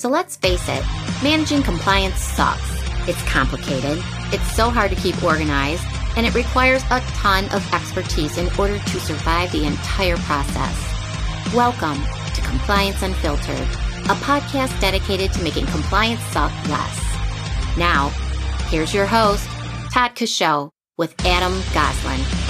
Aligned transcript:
So 0.00 0.08
let's 0.08 0.34
face 0.34 0.66
it, 0.66 0.82
managing 1.22 1.62
compliance 1.62 2.16
sucks. 2.20 2.70
It's 3.06 3.22
complicated, 3.24 4.02
it's 4.32 4.50
so 4.56 4.70
hard 4.70 4.90
to 4.92 4.96
keep 4.96 5.22
organized, 5.22 5.84
and 6.16 6.24
it 6.24 6.34
requires 6.34 6.82
a 6.84 7.00
ton 7.20 7.44
of 7.50 7.74
expertise 7.74 8.38
in 8.38 8.48
order 8.58 8.78
to 8.78 8.98
survive 8.98 9.52
the 9.52 9.66
entire 9.66 10.16
process. 10.16 11.54
Welcome 11.54 12.02
to 12.34 12.40
Compliance 12.40 13.02
Unfiltered, 13.02 13.68
a 14.08 14.16
podcast 14.24 14.80
dedicated 14.80 15.34
to 15.34 15.42
making 15.42 15.66
compliance 15.66 16.22
suck 16.32 16.50
less. 16.70 16.98
Now, 17.76 18.08
here's 18.70 18.94
your 18.94 19.04
host, 19.04 19.46
Todd 19.92 20.16
Coshow, 20.16 20.70
with 20.96 21.14
Adam 21.26 21.52
Goslin. 21.74 22.49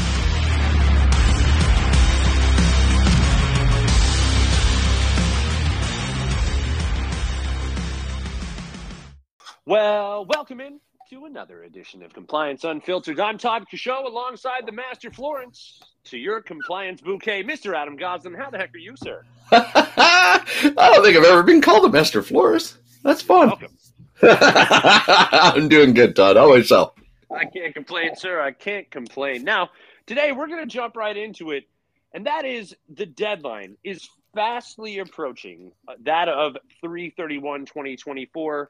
Well, 9.70 10.24
welcome 10.24 10.60
in 10.60 10.80
to 11.10 11.26
another 11.26 11.62
edition 11.62 12.02
of 12.02 12.12
Compliance 12.12 12.64
Unfiltered. 12.64 13.20
I'm 13.20 13.38
Todd 13.38 13.66
Coshow 13.72 14.04
alongside 14.04 14.66
the 14.66 14.72
Master 14.72 15.12
Florence 15.12 15.80
to 16.06 16.18
your 16.18 16.42
compliance 16.42 17.00
bouquet, 17.00 17.44
Mr. 17.44 17.72
Adam 17.72 17.94
Goslin. 17.94 18.34
How 18.34 18.50
the 18.50 18.58
heck 18.58 18.74
are 18.74 18.78
you, 18.78 18.96
sir? 18.96 19.22
I 19.52 20.42
don't 20.76 21.04
think 21.04 21.16
I've 21.16 21.22
ever 21.22 21.44
been 21.44 21.60
called 21.60 21.84
a 21.84 21.88
Master 21.88 22.20
Florist. 22.20 22.78
That's 23.04 23.22
fun. 23.22 23.46
Welcome. 23.46 23.78
I'm 24.24 25.68
doing 25.68 25.94
good, 25.94 26.16
Todd. 26.16 26.36
How 26.36 26.46
about 26.46 26.56
yourself? 26.56 26.94
I 27.32 27.44
can't 27.44 27.72
complain, 27.72 28.16
sir. 28.16 28.40
I 28.40 28.50
can't 28.50 28.90
complain. 28.90 29.44
Now, 29.44 29.70
today 30.04 30.32
we're 30.32 30.48
going 30.48 30.62
to 30.62 30.66
jump 30.66 30.96
right 30.96 31.16
into 31.16 31.52
it, 31.52 31.68
and 32.12 32.26
that 32.26 32.44
is 32.44 32.74
the 32.92 33.06
deadline 33.06 33.76
is 33.84 34.10
fastly 34.34 34.98
approaching 34.98 35.70
uh, 35.86 35.92
that 36.02 36.28
of 36.28 36.56
331 36.80 37.66
2024 37.66 38.68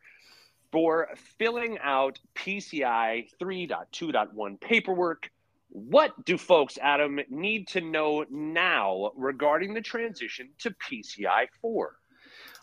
for 0.73 1.09
filling 1.39 1.79
out 1.83 2.19
PCI 2.35 3.29
3.2.1 3.41 4.61
paperwork. 4.61 5.31
What 5.69 6.25
do 6.25 6.37
folks, 6.37 6.79
Adam, 6.81 7.21
need 7.29 7.69
to 7.69 7.81
know 7.81 8.25
now 8.31 9.13
regarding 9.15 9.75
the 9.75 9.81
transition 9.81 10.51
to 10.59 10.71
PCI 10.71 11.47
4? 11.63 11.97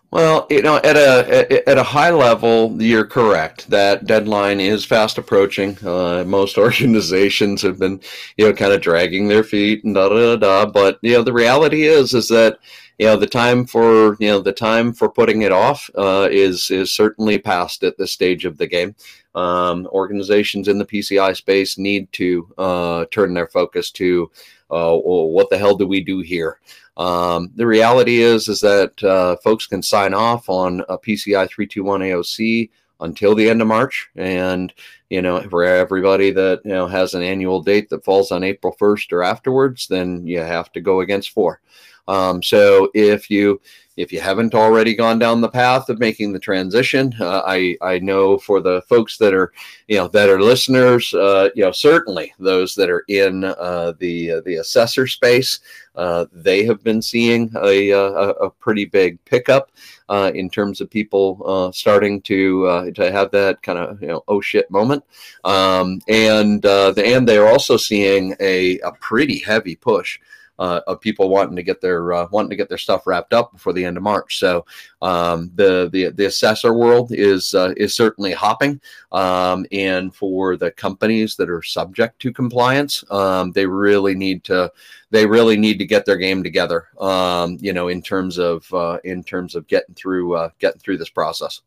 Well, 0.10 0.48
you 0.50 0.62
know, 0.62 0.78
at 0.78 0.96
a 0.96 1.70
at 1.70 1.78
a 1.78 1.84
high 1.84 2.12
level, 2.12 2.82
you're 2.82 3.06
correct. 3.06 3.70
That 3.70 4.06
deadline 4.06 4.62
is 4.62 4.86
fast 4.86 5.18
approaching. 5.18 5.78
Uh, 5.86 6.24
most 6.26 6.58
organizations 6.68 7.62
have 7.64 7.78
been, 7.78 8.00
you 8.38 8.46
know, 8.46 8.54
kind 8.54 8.72
of 8.72 8.82
dragging 8.82 9.28
their 9.28 9.44
feet 9.44 9.84
and 9.84 9.96
da 9.96 10.08
da 10.08 10.38
da. 10.38 10.66
But 10.66 11.00
you 11.02 11.14
know, 11.14 11.24
the 11.24 11.34
reality 11.34 11.84
is, 11.84 12.14
is 12.14 12.30
that 12.30 12.60
you 12.98 13.06
know 13.06 13.18
the 13.18 13.28
time 13.28 13.66
for 13.66 14.16
you 14.20 14.30
know 14.30 14.40
the 14.40 14.54
time 14.54 14.94
for 14.94 15.10
putting 15.10 15.42
it 15.42 15.52
off 15.52 15.90
uh, 15.98 16.30
is 16.32 16.72
is 16.72 16.90
certainly 16.90 17.38
past 17.38 17.84
at 17.84 17.98
this 17.98 18.14
stage 18.14 18.46
of 18.46 18.58
the 18.58 18.68
game. 18.68 18.96
Um, 19.36 19.88
organizations 19.92 20.68
in 20.70 20.80
the 20.80 20.86
PCI 20.86 21.36
space 21.36 21.78
need 21.78 22.12
to 22.14 22.48
uh, 22.58 23.06
turn 23.12 23.34
their 23.34 23.48
focus 23.48 23.92
to 23.92 24.32
uh, 24.70 24.96
what 24.98 25.50
the 25.50 25.58
hell 25.58 25.76
do 25.76 25.88
we 25.88 26.02
do 26.02 26.20
here? 26.20 26.60
Um, 26.98 27.52
the 27.56 27.68
reality 27.68 28.22
is 28.22 28.48
is 28.48 28.62
that 28.62 29.02
uh, 29.04 29.38
folks 29.38 29.68
can 29.68 29.82
sign 29.82 30.14
off 30.14 30.50
on 30.50 30.82
a 30.90 30.98
PCI 30.98 31.48
321 31.48 32.02
AOC 32.02 32.70
until 33.00 33.36
the 33.36 33.48
end 33.48 33.62
of 33.62 33.68
March, 33.68 34.10
and 34.16 34.74
you 35.10 35.22
know 35.22 35.42
for 35.50 35.64
everybody 35.64 36.32
that 36.32 36.62
you 36.66 36.72
know 36.72 36.88
has 36.88 37.14
an 37.14 37.22
annual 37.22 37.62
date 37.62 37.90
that 37.90 38.04
falls 38.04 38.32
on 38.32 38.44
April 38.44 38.76
1st 38.80 39.12
or 39.12 39.24
afterwards, 39.24 39.88
then 39.88 40.26
you 40.26 40.40
have 40.40 40.72
to 40.72 40.82
go 40.82 41.02
against 41.02 41.32
four. 41.32 41.62
Um, 42.08 42.42
so 42.42 42.90
if 42.94 43.30
you 43.30 43.62
if 43.98 44.14
you 44.14 44.22
haven't 44.22 44.54
already 44.54 44.96
gone 44.96 45.18
down 45.18 45.42
the 45.42 45.50
path 45.50 45.90
of 45.90 46.00
making 46.00 46.32
the 46.32 46.40
transition, 46.40 47.14
uh, 47.20 47.42
I 47.46 47.76
I 47.82 47.98
know 48.00 48.38
for 48.38 48.62
the 48.62 48.84
folks 48.84 49.18
that 49.18 49.34
are 49.34 49.52
you 49.88 49.98
know 49.98 50.08
that 50.10 50.30
are 50.30 50.40
listeners, 50.40 51.14
uh, 51.16 51.50
you 51.56 51.64
know 51.64 51.72
certainly 51.72 52.32
those 52.40 52.76
that 52.76 52.92
are 52.92 53.04
in 53.08 53.44
uh, 53.44 53.94
the 53.98 54.34
uh, 54.34 54.42
the 54.46 54.56
assessor 54.56 55.08
space, 55.08 55.60
uh, 55.96 56.26
they 56.32 56.64
have 56.64 56.84
been 56.84 57.02
seeing 57.02 57.52
a 57.64 57.90
a, 57.90 58.30
a 58.30 58.50
pretty 58.52 58.86
big 58.86 59.24
pickup 59.26 59.72
uh, 60.10 60.32
in 60.34 60.48
terms 60.48 60.80
of 60.80 60.92
people 60.92 61.72
starting 61.74 62.22
to 62.22 62.92
to 62.94 63.12
have 63.12 63.32
that 63.32 63.62
kind 63.64 63.80
of 63.80 64.00
you 64.00 64.08
know 64.08 64.24
oh 64.28 64.40
shit 64.40 64.70
moment, 64.70 65.04
um, 65.44 66.00
and 66.08 66.62
the, 66.62 67.04
and 67.04 67.28
they 67.28 67.38
are 67.38 67.48
also 67.48 67.78
seeing 67.78 68.36
a 68.40 68.78
a 68.80 68.92
pretty 68.94 69.40
heavy 69.40 69.76
push 69.76 70.20
uh, 70.60 70.82
of 70.88 71.02
people 71.02 71.30
wanting 71.30 71.56
to 71.56 71.64
get 71.64 71.82
their 71.82 72.14
uh, 72.14 72.28
wanting 72.32 72.50
to 72.50 72.56
get 72.56 72.70
their 72.70 72.78
stuff 72.78 73.08
wrapped 73.08 73.34
up 73.34 73.52
before 73.52 73.74
the 73.74 73.84
end 73.84 73.98
of 73.98 74.04
March. 74.04 74.40
So 74.40 74.66
um, 75.02 75.52
the 75.56 75.90
the 75.92 76.10
the 76.10 76.26
assessor 76.26 76.74
world 76.74 77.12
is 77.12 77.54
uh, 77.54 77.74
is 77.78 77.96
certainly 77.96 78.34
hopping, 78.34 78.82
um, 79.12 79.66
and 79.72 80.14
for 80.14 80.58
the 80.58 80.72
companies 80.72 81.36
that 81.36 81.50
are 81.50 81.64
subject 81.64 82.20
to 82.20 82.34
compliance, 82.34 83.04
um, 83.12 83.52
they 83.52 83.66
really 83.66 84.16
need 84.16 84.44
to 84.46 84.72
they 85.12 85.26
really 85.26 85.58
need 85.58 85.80
to 85.80 85.86
get 85.86 86.06
their 86.06 86.18
game 86.18 86.44
together. 86.44 86.88
Um, 87.00 87.58
you 87.62 87.74
know, 87.74 87.88
in 87.88 88.02
terms 88.02 88.38
of 88.38 88.72
uh, 88.74 89.00
in 89.04 89.24
terms 89.24 89.56
of 89.56 89.68
getting 89.68 89.96
through 89.96 90.36
uh, 90.36 90.50
getting 90.60 90.80
through 90.80 90.98
this 90.98 91.10
process. 91.10 91.62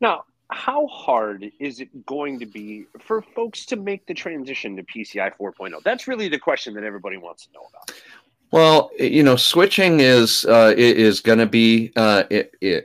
Now, 0.00 0.24
how 0.50 0.86
hard 0.86 1.50
is 1.58 1.80
it 1.80 2.06
going 2.06 2.38
to 2.38 2.46
be 2.46 2.86
for 3.00 3.22
folks 3.22 3.66
to 3.66 3.76
make 3.76 4.06
the 4.06 4.14
transition 4.14 4.76
to 4.76 4.82
PCI 4.82 5.32
4.0? 5.36 5.82
That's 5.82 6.06
really 6.06 6.28
the 6.28 6.38
question 6.38 6.74
that 6.74 6.84
everybody 6.84 7.16
wants 7.16 7.46
to 7.46 7.52
know 7.52 7.66
about. 7.68 7.92
Well, 8.54 8.92
you 9.00 9.24
know, 9.24 9.34
switching 9.34 9.98
is 9.98 10.44
uh, 10.44 10.74
is 10.76 11.18
going 11.18 11.40
to 11.40 11.46
be 11.46 11.90
uh, 11.96 12.22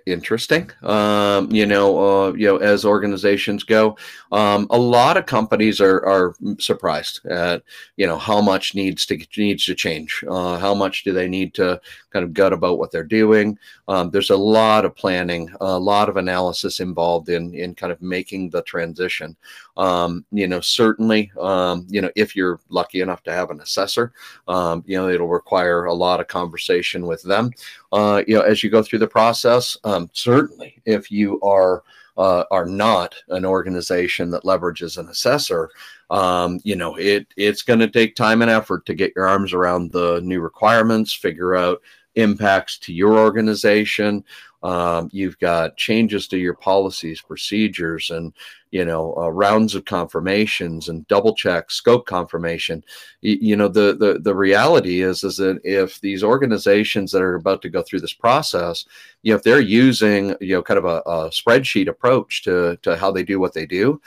interesting. 0.07 0.71
Um, 0.81 1.51
you 1.51 1.67
know, 1.67 1.89
uh, 1.99 2.33
you 2.33 2.47
know, 2.47 2.57
as 2.57 2.85
organizations 2.85 3.63
go, 3.63 3.95
um, 4.31 4.65
a 4.71 4.79
lot 4.79 5.15
of 5.15 5.27
companies 5.27 5.79
are 5.79 6.03
are 6.07 6.33
surprised 6.57 7.23
at 7.27 7.61
you 7.97 8.07
know 8.07 8.17
how 8.17 8.41
much 8.41 8.73
needs 8.73 9.05
to 9.05 9.19
needs 9.37 9.63
to 9.65 9.75
change. 9.75 10.23
Uh, 10.27 10.57
how 10.57 10.73
much 10.73 11.03
do 11.03 11.13
they 11.13 11.27
need 11.27 11.53
to 11.53 11.79
kind 12.09 12.25
of 12.25 12.33
gut 12.33 12.51
about 12.51 12.79
what 12.79 12.91
they're 12.91 13.03
doing? 13.03 13.55
Um, 13.87 14.09
there's 14.09 14.31
a 14.31 14.37
lot 14.37 14.85
of 14.85 14.95
planning, 14.95 15.53
a 15.61 15.77
lot 15.77 16.09
of 16.09 16.17
analysis 16.17 16.79
involved 16.79 17.29
in 17.29 17.53
in 17.53 17.75
kind 17.75 17.93
of 17.93 18.01
making 18.01 18.49
the 18.49 18.63
transition. 18.63 19.37
Um, 19.79 20.25
you 20.31 20.45
know, 20.45 20.59
certainly, 20.59 21.31
um, 21.39 21.87
you 21.89 22.01
know, 22.01 22.11
if 22.17 22.35
you're 22.35 22.59
lucky 22.67 22.99
enough 22.99 23.23
to 23.23 23.31
have 23.31 23.49
an 23.49 23.61
assessor, 23.61 24.11
um, 24.49 24.83
you 24.85 24.97
know, 24.97 25.07
it'll 25.07 25.29
require 25.29 25.85
a 25.85 25.93
lot 25.93 26.19
of 26.19 26.27
conversation 26.27 27.05
with 27.05 27.23
them. 27.23 27.51
Uh, 27.93 28.21
you 28.27 28.35
know, 28.35 28.41
as 28.41 28.61
you 28.61 28.69
go 28.69 28.83
through 28.83 28.99
the 28.99 29.07
process, 29.07 29.77
um, 29.85 30.09
certainly, 30.11 30.81
if 30.85 31.09
you 31.09 31.39
are 31.41 31.83
uh, 32.17 32.43
are 32.51 32.65
not 32.65 33.15
an 33.29 33.45
organization 33.45 34.29
that 34.29 34.43
leverages 34.43 34.97
an 34.97 35.07
assessor, 35.07 35.69
um, 36.09 36.59
you 36.65 36.75
know, 36.75 36.95
it 36.97 37.27
it's 37.37 37.61
going 37.61 37.79
to 37.79 37.87
take 37.87 38.15
time 38.15 38.41
and 38.41 38.51
effort 38.51 38.85
to 38.85 38.93
get 38.93 39.13
your 39.15 39.29
arms 39.29 39.53
around 39.53 39.93
the 39.93 40.19
new 40.21 40.41
requirements, 40.41 41.13
figure 41.13 41.55
out 41.55 41.81
impacts 42.15 42.77
to 42.79 42.93
your 42.93 43.17
organization. 43.17 44.25
Um, 44.61 45.09
you've 45.13 45.39
got 45.39 45.77
changes 45.77 46.27
to 46.27 46.37
your 46.37 46.55
policies, 46.55 47.21
procedures, 47.21 48.09
and 48.09 48.33
you 48.71 48.85
know 48.85 49.15
uh, 49.17 49.29
rounds 49.29 49.75
of 49.75 49.85
confirmations 49.85 50.89
and 50.89 51.07
double 51.07 51.33
check, 51.33 51.71
scope 51.71 52.05
confirmation. 52.05 52.83
You, 53.21 53.55
know 53.55 53.67
the, 53.67 53.95
the 53.95 54.19
the 54.19 54.35
reality 54.35 55.01
is 55.01 55.23
is 55.23 55.37
that 55.37 55.59
if 55.63 55.99
these 56.01 56.23
organizations 56.23 57.11
that 57.11 57.21
are 57.21 57.35
about 57.35 57.61
to 57.63 57.69
go 57.69 57.81
through 57.81 58.01
this 58.01 58.13
process, 58.13 58.85
you 59.23 59.31
know 59.31 59.37
if 59.37 59.43
they're 59.43 59.59
using 59.59 60.35
you 60.41 60.55
know 60.55 60.63
kind 60.63 60.77
of 60.77 60.85
a, 60.85 61.01
a 61.05 61.29
spreadsheet 61.29 61.87
approach 61.87 62.43
to 62.43 62.77
to 62.81 62.95
how 62.95 63.11
they 63.11 63.23
do 63.23 63.39
what 63.39 63.53
they 63.53 63.65
do, 63.65 64.01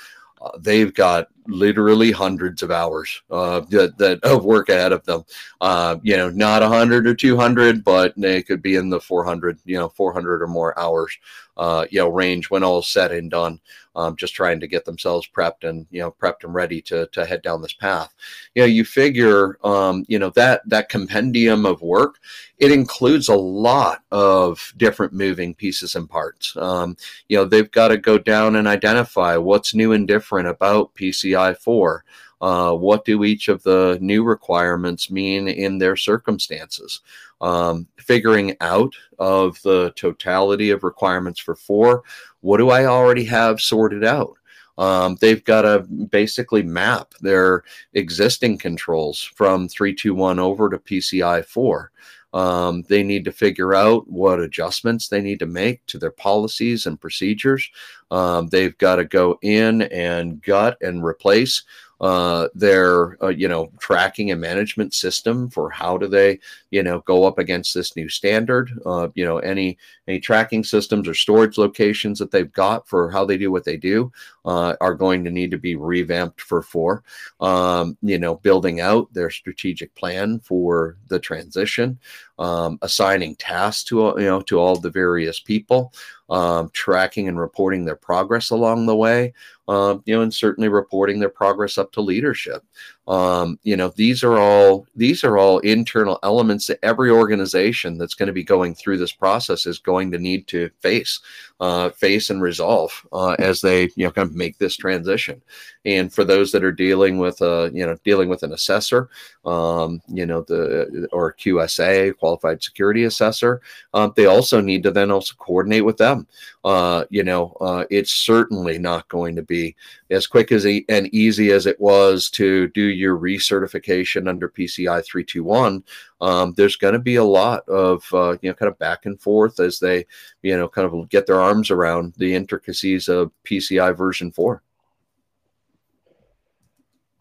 they've 0.59 0.93
got 0.95 1.29
literally 1.47 2.11
hundreds 2.11 2.63
of 2.63 2.71
hours 2.71 3.23
uh, 3.31 3.61
that, 3.71 3.99
that 3.99 4.23
of 4.23 4.45
work 4.45 4.69
ahead 4.69 4.93
of 4.93 5.05
them. 5.05 5.25
Uh, 5.61 5.97
you 6.03 6.17
know, 6.17 6.31
not 6.31 6.63
100 6.63 7.07
or 7.07 7.15
200, 7.15 7.85
but 7.85 8.13
they 8.17 8.43
could 8.43 8.63
be 8.63 8.77
in 8.77 8.89
the 8.89 9.01
400, 9.01 9.59
you 9.65 9.79
know, 9.79 9.89
400 9.89 10.43
or 10.43 10.47
more 10.47 10.79
hours, 10.79 11.17
uh, 11.57 11.87
you 11.91 11.99
know, 11.99 12.09
range 12.09 12.51
when 12.51 12.65
all 12.65 12.83
said 12.83 13.13
and 13.13 13.31
done. 13.31 13.61
Um, 13.95 14.17
just 14.17 14.35
trying 14.35 14.59
to 14.61 14.67
get 14.67 14.87
themselves 14.87 15.29
prepped 15.37 15.69
and 15.69 15.87
you 15.91 16.01
know 16.01 16.11
prepped 16.11 16.45
and 16.45 16.55
ready 16.55 16.81
to 16.81 17.07
to 17.13 17.27
head 17.27 17.43
down 17.43 17.61
this 17.61 17.75
path. 17.75 18.15
You 18.55 18.63
know, 18.63 18.67
you 18.67 18.87
figure, 18.87 19.59
um, 19.63 20.07
you 20.09 20.19
know, 20.19 20.31
that 20.31 20.67
that 20.67 20.89
compendium 20.89 21.67
of 21.67 21.83
work 21.83 22.19
it 22.63 22.71
includes 22.71 23.29
a 23.29 23.35
lot 23.35 24.05
of 24.13 24.73
different 24.77 25.13
moving 25.13 25.53
pieces 25.53 25.97
and 25.97 26.09
parts. 26.09 26.57
Um, 26.57 26.97
you 27.29 27.37
know, 27.37 27.45
they've 27.45 27.71
got 27.73 27.89
to 27.89 27.99
go 27.99 28.19
down 28.19 28.55
and 28.55 28.69
identify 28.69 29.37
what's 29.37 29.75
new 29.75 29.91
and 29.91 30.07
different 30.07 30.47
about 30.47 30.95
PCI4? 30.95 32.01
Uh, 32.41 32.73
what 32.75 33.05
do 33.05 33.25
each 33.25 33.49
of 33.49 33.65
the 33.65 33.99
new 34.01 34.23
requirements 34.23 35.11
mean 35.11 35.49
in 35.49 35.79
their 35.79 35.97
circumstances? 35.97 37.01
Um, 37.41 37.89
figuring 37.97 38.55
out 38.61 38.95
of 39.19 39.61
the 39.63 39.93
totality 39.97 40.71
of 40.71 40.85
requirements 40.85 41.41
for 41.41 41.57
four, 41.57 42.05
what 42.43 42.59
do 42.59 42.71
I 42.71 42.85
already 42.85 43.25
have 43.25 43.61
sorted 43.61 44.05
out? 44.05 44.37
Um, 44.79 45.17
they've 45.21 45.43
got 45.43 45.63
to 45.63 45.81
basically 45.81 46.63
map 46.63 47.15
their 47.21 47.65
existing 47.95 48.59
controls 48.59 49.21
from 49.21 49.69
321 49.69 50.39
over 50.39 50.71
to 50.71 50.79
PCI 50.79 51.45
4. 51.45 51.91
Um, 52.33 52.83
they 52.89 53.03
need 53.03 53.25
to 53.27 53.33
figure 53.33 53.75
out 53.75 54.09
what 54.09 54.41
adjustments 54.41 55.09
they 55.09 55.21
need 55.21 55.39
to 55.41 55.47
make 55.47 55.85
to 55.87 55.99
their 55.99 56.11
policies 56.11 56.87
and 56.87 57.01
procedures. 57.01 57.69
Um, 58.11 58.49
they've 58.49 58.77
got 58.79 58.97
to 58.97 59.05
go 59.05 59.39
in 59.43 59.83
and 59.83 60.43
gut 60.43 60.79
and 60.81 61.05
replace 61.05 61.63
uh, 62.03 62.49
their 62.53 63.23
uh, 63.23 63.29
you 63.29 63.47
know 63.47 63.71
tracking 63.79 64.33
and 64.33 64.41
management 64.41 64.93
system 64.93 65.49
for 65.49 65.71
how 65.71 65.97
do 65.97 66.09
they 66.09 66.39
you 66.73 66.83
know 66.83 66.99
go 67.01 67.25
up 67.25 67.39
against 67.39 67.73
this 67.73 67.95
new 67.95 68.09
standard 68.09 68.73
uh, 68.85 69.09
you 69.15 69.25
know 69.25 69.39
any 69.39 69.79
any 70.09 70.19
tracking 70.19 70.65
systems 70.65 71.07
or 71.07 71.15
storage 71.15 71.59
locations 71.59 72.19
that 72.19 72.33
they've 72.33 72.53
got 72.53 72.89
for 72.89 73.09
how 73.09 73.25
they 73.25 73.39
do 73.39 73.53
what 73.53 73.65
they 73.65 73.77
do 73.77 74.11
uh, 74.45 74.75
are 74.81 74.95
going 74.95 75.23
to 75.23 75.31
need 75.31 75.53
to 75.53 75.59
be 75.59 75.77
revamped 75.77 76.41
for 76.41 76.61
four. 76.61 77.05
Um, 77.41 77.97
you 78.03 78.19
know 78.19 78.35
building 78.35 78.81
out 78.81 79.13
their 79.15 79.31
strategic 79.31 79.95
plan 79.95 80.41
for 80.41 80.97
the 81.07 81.21
transition 81.21 82.01
um, 82.43 82.79
assigning 82.83 83.37
tasks 83.37 83.85
to 83.85 84.15
you 84.19 84.25
know 84.25 84.41
to 84.43 84.59
all 84.59 84.77
the 84.77 84.91
various 84.91 85.39
people 85.39 85.93
um, 86.29 86.71
tracking 86.73 87.29
and 87.29 87.39
reporting 87.39 87.85
their 87.85 87.97
progress 87.97 88.51
along 88.51 88.87
the 88.87 88.97
way 88.97 89.33
um, 89.69 90.03
you 90.07 90.15
know, 90.15 90.23
and 90.23 90.35
certainly 90.35 90.69
reporting 90.69 91.21
their 91.21 91.29
progress 91.29 91.79
up 91.79 91.93
to 91.93 92.01
leadership. 92.01 92.65
Um, 93.07 93.59
you 93.63 93.77
know, 93.77 93.89
these 93.89 94.23
are 94.23 94.39
all 94.39 94.87
these 94.95 95.25
are 95.25 95.39
all 95.39 95.59
internal 95.61 96.19
elements 96.23 96.67
that 96.67 96.79
every 96.83 97.11
organization 97.11 97.99
that's 97.99 98.15
going 98.15 98.29
to 98.29 98.33
be 98.33 98.45
going 98.45 98.75
through 98.75 98.99
this 98.99 99.13
process 99.13 99.67
is 99.67 99.79
going 99.79 100.11
to 100.13 100.19
need 100.19 100.47
to 100.49 100.71
face, 100.81 101.21
uh, 101.61 101.91
face 101.91 102.31
and 102.31 102.43
resolve 102.43 102.93
uh, 103.13 103.35
as 103.39 103.61
they 103.61 103.85
you 103.97 104.05
know 104.05 104.11
kind 104.11 104.29
of 104.29 104.37
make 104.37 104.59
this 104.59 104.77
transition. 104.77 105.41
And 105.85 106.13
for 106.13 106.23
those 106.23 106.53
that 106.53 106.65
are 106.65 106.73
dealing 106.73 107.19
with 107.19 107.41
a 107.41 107.71
you 107.73 107.85
know 107.87 107.97
dealing 108.05 108.29
with 108.29 108.43
an 108.43 108.53
assessor, 108.53 109.09
um, 109.45 110.01
you 110.09 110.27
know 110.27 110.43
the 110.43 111.09
or 111.13 111.35
QSA 111.35 112.17
qualified 112.33 112.63
security 112.63 113.05
assessor, 113.05 113.61
um, 113.95 114.13
they 114.17 114.27
also 114.27 114.61
need 114.61 114.83
to 114.83 114.91
then 114.91 115.11
also 115.11 115.35
coordinate 115.39 115.85
with 115.85 115.97
them. 115.97 116.27
Uh, 116.65 117.05
you 117.11 117.23
know, 117.23 117.57
uh, 117.61 117.85
it's 117.91 118.13
certainly 118.13 118.79
not 118.79 119.09
going 119.09 119.37
to 119.37 119.43
be 119.43 119.77
as 120.11 120.27
quick 120.27 120.53
as 120.53 120.67
e- 120.67 120.85
and 120.89 121.13
easy 121.15 121.53
as 121.53 121.67
it 121.67 121.79
was 121.81 122.31
to 122.31 122.69
do 122.69 122.83
your 122.83 123.19
recertification 123.19 124.29
under 124.29 124.49
PCI 124.49 125.05
321, 125.05 125.83
um, 126.21 126.55
there's 126.57 126.77
going 126.77 126.95
to 126.95 127.01
be 127.01 127.17
a 127.17 127.25
lot 127.25 127.69
of 127.69 128.05
uh, 128.13 128.37
you 128.41 128.49
know 128.51 128.55
kind 128.55 128.71
of 128.71 128.79
back 128.79 129.07
and 129.07 129.21
forth 129.21 129.61
as 129.61 129.79
they 129.79 130.07
you 130.43 130.57
know 130.57 130.69
kind 130.69 130.87
of 130.87 131.09
get 131.09 131.27
their 131.27 131.41
arms 131.41 131.71
around 131.71 132.15
the 132.17 132.35
intricacies 132.35 133.09
of 133.09 133.31
PCI 133.45 133.97
version 133.97 134.31
four. 134.33 134.63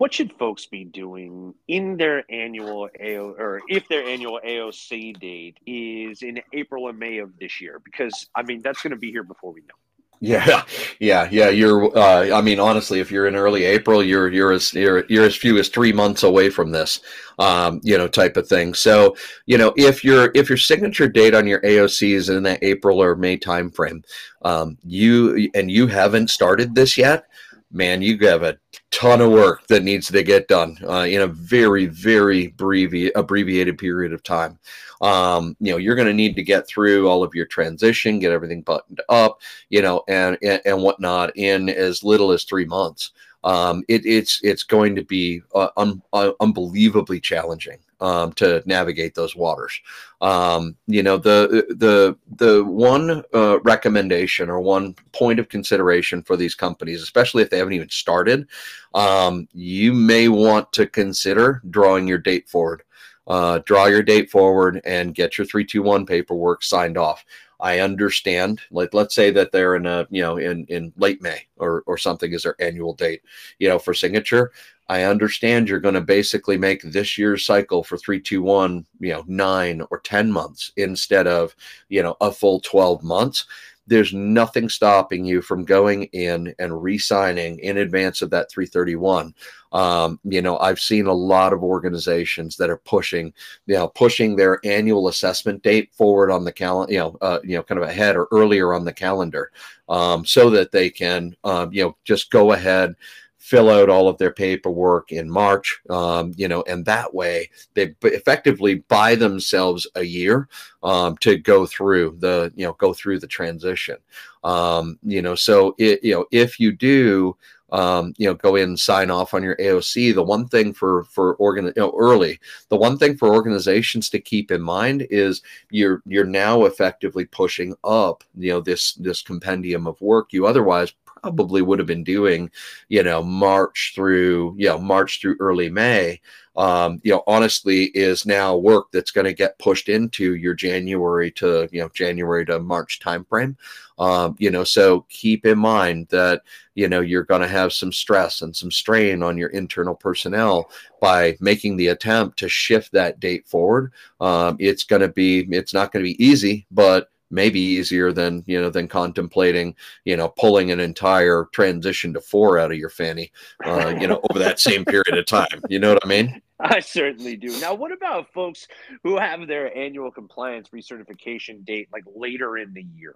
What 0.01 0.15
should 0.15 0.33
folks 0.33 0.65
be 0.65 0.83
doing 0.83 1.53
in 1.67 1.95
their 1.95 2.23
annual 2.27 2.89
AO 2.99 3.35
or 3.37 3.61
if 3.69 3.87
their 3.87 4.03
annual 4.03 4.39
AOC 4.43 5.19
date 5.19 5.59
is 5.67 6.23
in 6.23 6.41
April 6.53 6.85
or 6.85 6.91
May 6.91 7.19
of 7.19 7.37
this 7.37 7.61
year? 7.61 7.79
Because 7.85 8.27
I 8.33 8.41
mean 8.41 8.63
that's 8.63 8.81
going 8.81 8.95
to 8.95 8.97
be 8.97 9.11
here 9.11 9.21
before 9.21 9.53
we 9.53 9.61
know. 9.61 9.75
Yeah, 10.23 10.63
yeah, 10.99 11.27
yeah. 11.31 11.49
You're. 11.49 11.95
Uh, 11.95 12.35
I 12.35 12.41
mean, 12.41 12.59
honestly, 12.59 12.99
if 12.99 13.11
you're 13.11 13.27
in 13.27 13.35
early 13.35 13.63
April, 13.63 14.03
you're 14.03 14.31
you're 14.31 14.51
as 14.51 14.73
you're, 14.73 15.03
you're 15.07 15.25
as 15.25 15.35
few 15.35 15.57
as 15.59 15.67
three 15.69 15.91
months 15.91 16.23
away 16.23 16.49
from 16.51 16.71
this, 16.71 16.99
um, 17.37 17.79
you 17.83 17.97
know, 17.97 18.07
type 18.07 18.37
of 18.37 18.47
thing. 18.47 18.75
So, 18.75 19.15
you 19.45 19.57
know, 19.57 19.73
if 19.77 20.03
your 20.03 20.31
if 20.35 20.47
your 20.47 20.57
signature 20.57 21.07
date 21.07 21.35
on 21.35 21.45
your 21.45 21.59
AOC 21.61 22.15
is 22.15 22.29
in 22.29 22.41
that 22.43 22.63
April 22.63 23.01
or 23.01 23.15
May 23.15 23.37
timeframe, 23.37 24.03
um, 24.43 24.77
you 24.83 25.49
and 25.55 25.69
you 25.69 25.87
haven't 25.87 26.29
started 26.29 26.75
this 26.75 26.99
yet, 26.99 27.25
man, 27.71 28.01
you 28.01 28.17
have 28.19 28.43
a 28.43 28.57
ton 28.91 29.21
of 29.21 29.31
work 29.31 29.67
that 29.67 29.83
needs 29.83 30.07
to 30.07 30.23
get 30.23 30.47
done 30.47 30.77
uh, 30.87 31.05
in 31.07 31.21
a 31.21 31.27
very, 31.27 31.85
very 31.85 32.51
abbrevi- 32.51 33.11
abbreviated 33.15 33.77
period 33.77 34.13
of 34.13 34.23
time. 34.23 34.59
Um, 35.01 35.55
you 35.59 35.71
know, 35.71 35.77
you're 35.77 35.95
going 35.95 36.07
to 36.07 36.13
need 36.13 36.35
to 36.35 36.43
get 36.43 36.67
through 36.67 37.07
all 37.07 37.23
of 37.23 37.33
your 37.33 37.45
transition, 37.45 38.19
get 38.19 38.31
everything 38.31 38.61
buttoned 38.61 39.01
up, 39.09 39.41
you 39.69 39.81
know, 39.81 40.03
and 40.07 40.37
and, 40.43 40.61
and 40.65 40.81
whatnot 40.81 41.31
in 41.35 41.69
as 41.69 42.03
little 42.03 42.31
as 42.31 42.43
three 42.43 42.65
months. 42.65 43.11
Um, 43.43 43.83
it, 43.87 44.05
it's 44.05 44.39
it's 44.43 44.63
going 44.63 44.95
to 44.95 45.03
be 45.03 45.41
uh, 45.55 45.69
un- 45.77 46.01
uh, 46.13 46.31
unbelievably 46.39 47.19
challenging 47.21 47.79
um, 47.99 48.33
to 48.33 48.61
navigate 48.65 49.15
those 49.15 49.35
waters. 49.35 49.79
Um, 50.21 50.75
you 50.87 51.03
know, 51.03 51.17
the 51.17 51.65
the 51.69 52.17
the 52.35 52.63
one 52.63 53.23
uh, 53.33 53.59
recommendation 53.61 54.49
or 54.49 54.59
one 54.59 54.95
point 55.11 55.39
of 55.39 55.49
consideration 55.49 56.21
for 56.21 56.35
these 56.35 56.55
companies, 56.55 57.01
especially 57.01 57.43
if 57.43 57.49
they 57.49 57.57
haven't 57.57 57.73
even 57.73 57.89
started, 57.89 58.47
um, 58.93 59.47
you 59.53 59.93
may 59.93 60.27
want 60.27 60.71
to 60.73 60.87
consider 60.87 61.61
drawing 61.69 62.07
your 62.07 62.19
date 62.19 62.49
forward. 62.49 62.83
Uh, 63.27 63.59
draw 63.65 63.85
your 63.85 64.01
date 64.01 64.29
forward 64.29 64.81
and 64.83 65.15
get 65.15 65.37
your 65.37 65.45
321 65.45 66.05
paperwork 66.05 66.63
signed 66.63 66.97
off. 66.97 67.23
I 67.61 67.79
understand. 67.79 68.59
Like, 68.71 68.93
let's 68.93 69.15
say 69.15 69.31
that 69.31 69.51
they're 69.51 69.75
in 69.75 69.85
a, 69.85 70.07
you 70.09 70.21
know, 70.21 70.37
in 70.37 70.65
in 70.65 70.91
late 70.97 71.21
May 71.21 71.45
or 71.57 71.83
or 71.85 71.97
something 71.97 72.33
is 72.33 72.43
their 72.43 72.55
annual 72.59 72.93
date, 72.93 73.21
you 73.59 73.69
know, 73.69 73.79
for 73.79 73.93
signature. 73.93 74.51
I 74.89 75.03
understand 75.03 75.69
you're 75.69 75.79
going 75.79 75.95
to 75.95 76.01
basically 76.01 76.57
make 76.57 76.81
this 76.81 77.17
year's 77.17 77.45
cycle 77.45 77.81
for 77.81 77.97
321, 77.97 78.85
you 78.99 79.13
know, 79.13 79.23
nine 79.25 79.81
or 79.89 80.01
10 80.01 80.29
months 80.29 80.73
instead 80.75 81.27
of, 81.27 81.55
you 81.87 82.03
know, 82.03 82.17
a 82.19 82.29
full 82.29 82.59
12 82.59 83.01
months. 83.01 83.45
There's 83.87 84.13
nothing 84.13 84.69
stopping 84.69 85.25
you 85.25 85.41
from 85.41 85.65
going 85.65 86.03
in 86.13 86.53
and 86.59 86.81
re 86.81 86.97
signing 86.97 87.59
in 87.59 87.77
advance 87.77 88.21
of 88.21 88.29
that 88.29 88.49
331. 88.49 89.33
Um, 89.71 90.19
you 90.23 90.41
know, 90.41 90.57
I've 90.59 90.79
seen 90.79 91.07
a 91.07 91.13
lot 91.13 91.53
of 91.53 91.63
organizations 91.63 92.57
that 92.57 92.69
are 92.69 92.77
pushing, 92.77 93.33
you 93.65 93.75
know, 93.75 93.87
pushing 93.87 94.35
their 94.35 94.59
annual 94.63 95.07
assessment 95.07 95.63
date 95.63 95.93
forward 95.93 96.31
on 96.31 96.43
the 96.43 96.51
calendar, 96.51 96.93
you 96.93 96.99
know, 96.99 97.17
uh, 97.21 97.39
you 97.43 97.55
know, 97.55 97.63
kind 97.63 97.81
of 97.81 97.87
ahead 97.87 98.15
or 98.15 98.27
earlier 98.31 98.73
on 98.73 98.85
the 98.85 98.93
calendar, 98.93 99.51
um, 99.89 100.25
so 100.25 100.49
that 100.49 100.71
they 100.71 100.89
can, 100.89 101.35
um, 101.43 101.71
you 101.73 101.83
know, 101.83 101.97
just 102.03 102.31
go 102.31 102.51
ahead 102.51 102.95
fill 103.41 103.71
out 103.71 103.89
all 103.89 104.07
of 104.07 104.19
their 104.19 104.31
paperwork 104.31 105.11
in 105.11 105.27
March, 105.27 105.81
um, 105.89 106.31
you 106.37 106.47
know, 106.47 106.61
and 106.67 106.85
that 106.85 107.11
way 107.11 107.49
they 107.73 107.93
effectively 108.03 108.75
buy 108.87 109.15
themselves 109.15 109.87
a 109.95 110.03
year 110.03 110.47
um, 110.83 111.17
to 111.17 111.37
go 111.37 111.65
through 111.65 112.15
the, 112.19 112.53
you 112.55 112.63
know, 112.63 112.73
go 112.73 112.93
through 112.93 113.19
the 113.19 113.27
transition. 113.27 113.97
Um, 114.43 114.99
you 115.03 115.23
know, 115.23 115.33
so 115.33 115.73
it, 115.79 116.03
you 116.03 116.13
know, 116.13 116.25
if 116.31 116.59
you 116.59 116.71
do, 116.71 117.35
um, 117.71 118.13
you 118.17 118.27
know, 118.27 118.33
go 118.33 118.57
in 118.57 118.69
and 118.69 118.79
sign 118.79 119.09
off 119.09 119.33
on 119.33 119.43
your 119.43 119.55
AOC. 119.55 120.13
The 120.13 120.21
one 120.21 120.47
thing 120.47 120.73
for 120.73 121.03
for 121.05 121.35
organ, 121.35 121.65
you 121.67 121.73
know, 121.77 121.93
early, 121.97 122.39
the 122.69 122.75
one 122.75 122.97
thing 122.97 123.15
for 123.15 123.33
organizations 123.33 124.09
to 124.09 124.19
keep 124.19 124.51
in 124.51 124.61
mind 124.61 125.07
is 125.09 125.41
you're 125.69 126.03
you're 126.05 126.25
now 126.25 126.65
effectively 126.65 127.25
pushing 127.25 127.73
up, 127.83 128.23
you 128.37 128.51
know, 128.51 128.61
this 128.61 128.93
this 128.95 129.21
compendium 129.21 129.87
of 129.87 129.99
work 130.01 130.33
you 130.33 130.45
otherwise 130.45 130.93
probably 131.21 131.61
would 131.61 131.79
have 131.79 131.87
been 131.87 132.03
doing, 132.03 132.49
you 132.89 133.03
know, 133.03 133.23
March 133.23 133.91
through, 133.95 134.55
you 134.57 134.67
know, 134.67 134.79
March 134.79 135.21
through 135.21 135.37
early 135.39 135.69
May, 135.69 136.19
um, 136.55 136.99
you 137.03 137.11
know, 137.11 137.23
honestly 137.27 137.85
is 137.93 138.25
now 138.25 138.57
work 138.57 138.87
that's 138.91 139.11
going 139.11 139.25
to 139.25 139.33
get 139.33 139.57
pushed 139.59 139.87
into 139.87 140.35
your 140.35 140.53
January 140.53 141.31
to, 141.31 141.69
you 141.71 141.79
know, 141.79 141.89
January 141.89 142.45
to 142.45 142.59
March 142.59 142.99
timeframe. 142.99 143.55
Um, 143.99 144.35
you 144.39 144.49
know, 144.49 144.63
so 144.63 145.05
keep 145.09 145.45
in 145.45 145.59
mind 145.59 146.07
that, 146.09 146.41
you 146.73 146.89
know, 146.89 147.01
you're 147.01 147.23
going 147.23 147.41
to 147.41 147.47
have 147.47 147.71
some 147.71 147.91
stress 147.91 148.41
and 148.41 148.55
some 148.55 148.71
strain 148.71 149.21
on 149.21 149.37
your 149.37 149.49
internal 149.49 149.95
personnel 149.95 150.71
by 150.99 151.37
making 151.39 151.77
the 151.77 151.87
attempt 151.89 152.39
to 152.39 152.49
shift 152.49 152.91
that 152.93 153.19
date 153.19 153.47
forward. 153.47 153.93
Um, 154.19 154.57
it's 154.59 154.83
going 154.83 155.03
to 155.03 155.09
be, 155.09 155.41
it's 155.51 155.73
not 155.73 155.91
going 155.91 156.03
to 156.03 156.11
be 156.11 156.23
easy, 156.23 156.65
but 156.71 157.09
maybe 157.31 157.59
easier 157.59 158.11
than 158.11 158.43
you 158.45 158.61
know 158.61 158.69
than 158.69 158.87
contemplating 158.87 159.75
you 160.05 160.15
know 160.15 160.29
pulling 160.29 160.71
an 160.71 160.79
entire 160.79 161.45
transition 161.51 162.13
to 162.13 162.21
four 162.21 162.59
out 162.59 162.71
of 162.71 162.77
your 162.77 162.89
fanny 162.89 163.31
uh, 163.65 163.95
you 163.99 164.07
know 164.07 164.21
over 164.29 164.39
that 164.39 164.59
same 164.59 164.85
period 164.85 165.17
of 165.17 165.25
time. 165.25 165.61
You 165.69 165.79
know 165.79 165.93
what 165.93 166.05
i 166.05 166.07
mean? 166.07 166.41
I 166.59 166.79
certainly 166.79 167.35
do. 167.35 167.59
Now 167.59 167.73
what 167.73 167.91
about 167.91 168.31
folks 168.33 168.67
who 169.03 169.17
have 169.17 169.47
their 169.47 169.75
annual 169.75 170.11
compliance 170.11 170.69
recertification 170.69 171.65
date 171.65 171.89
like 171.91 172.03
later 172.15 172.57
in 172.57 172.73
the 172.73 172.83
year 172.83 173.15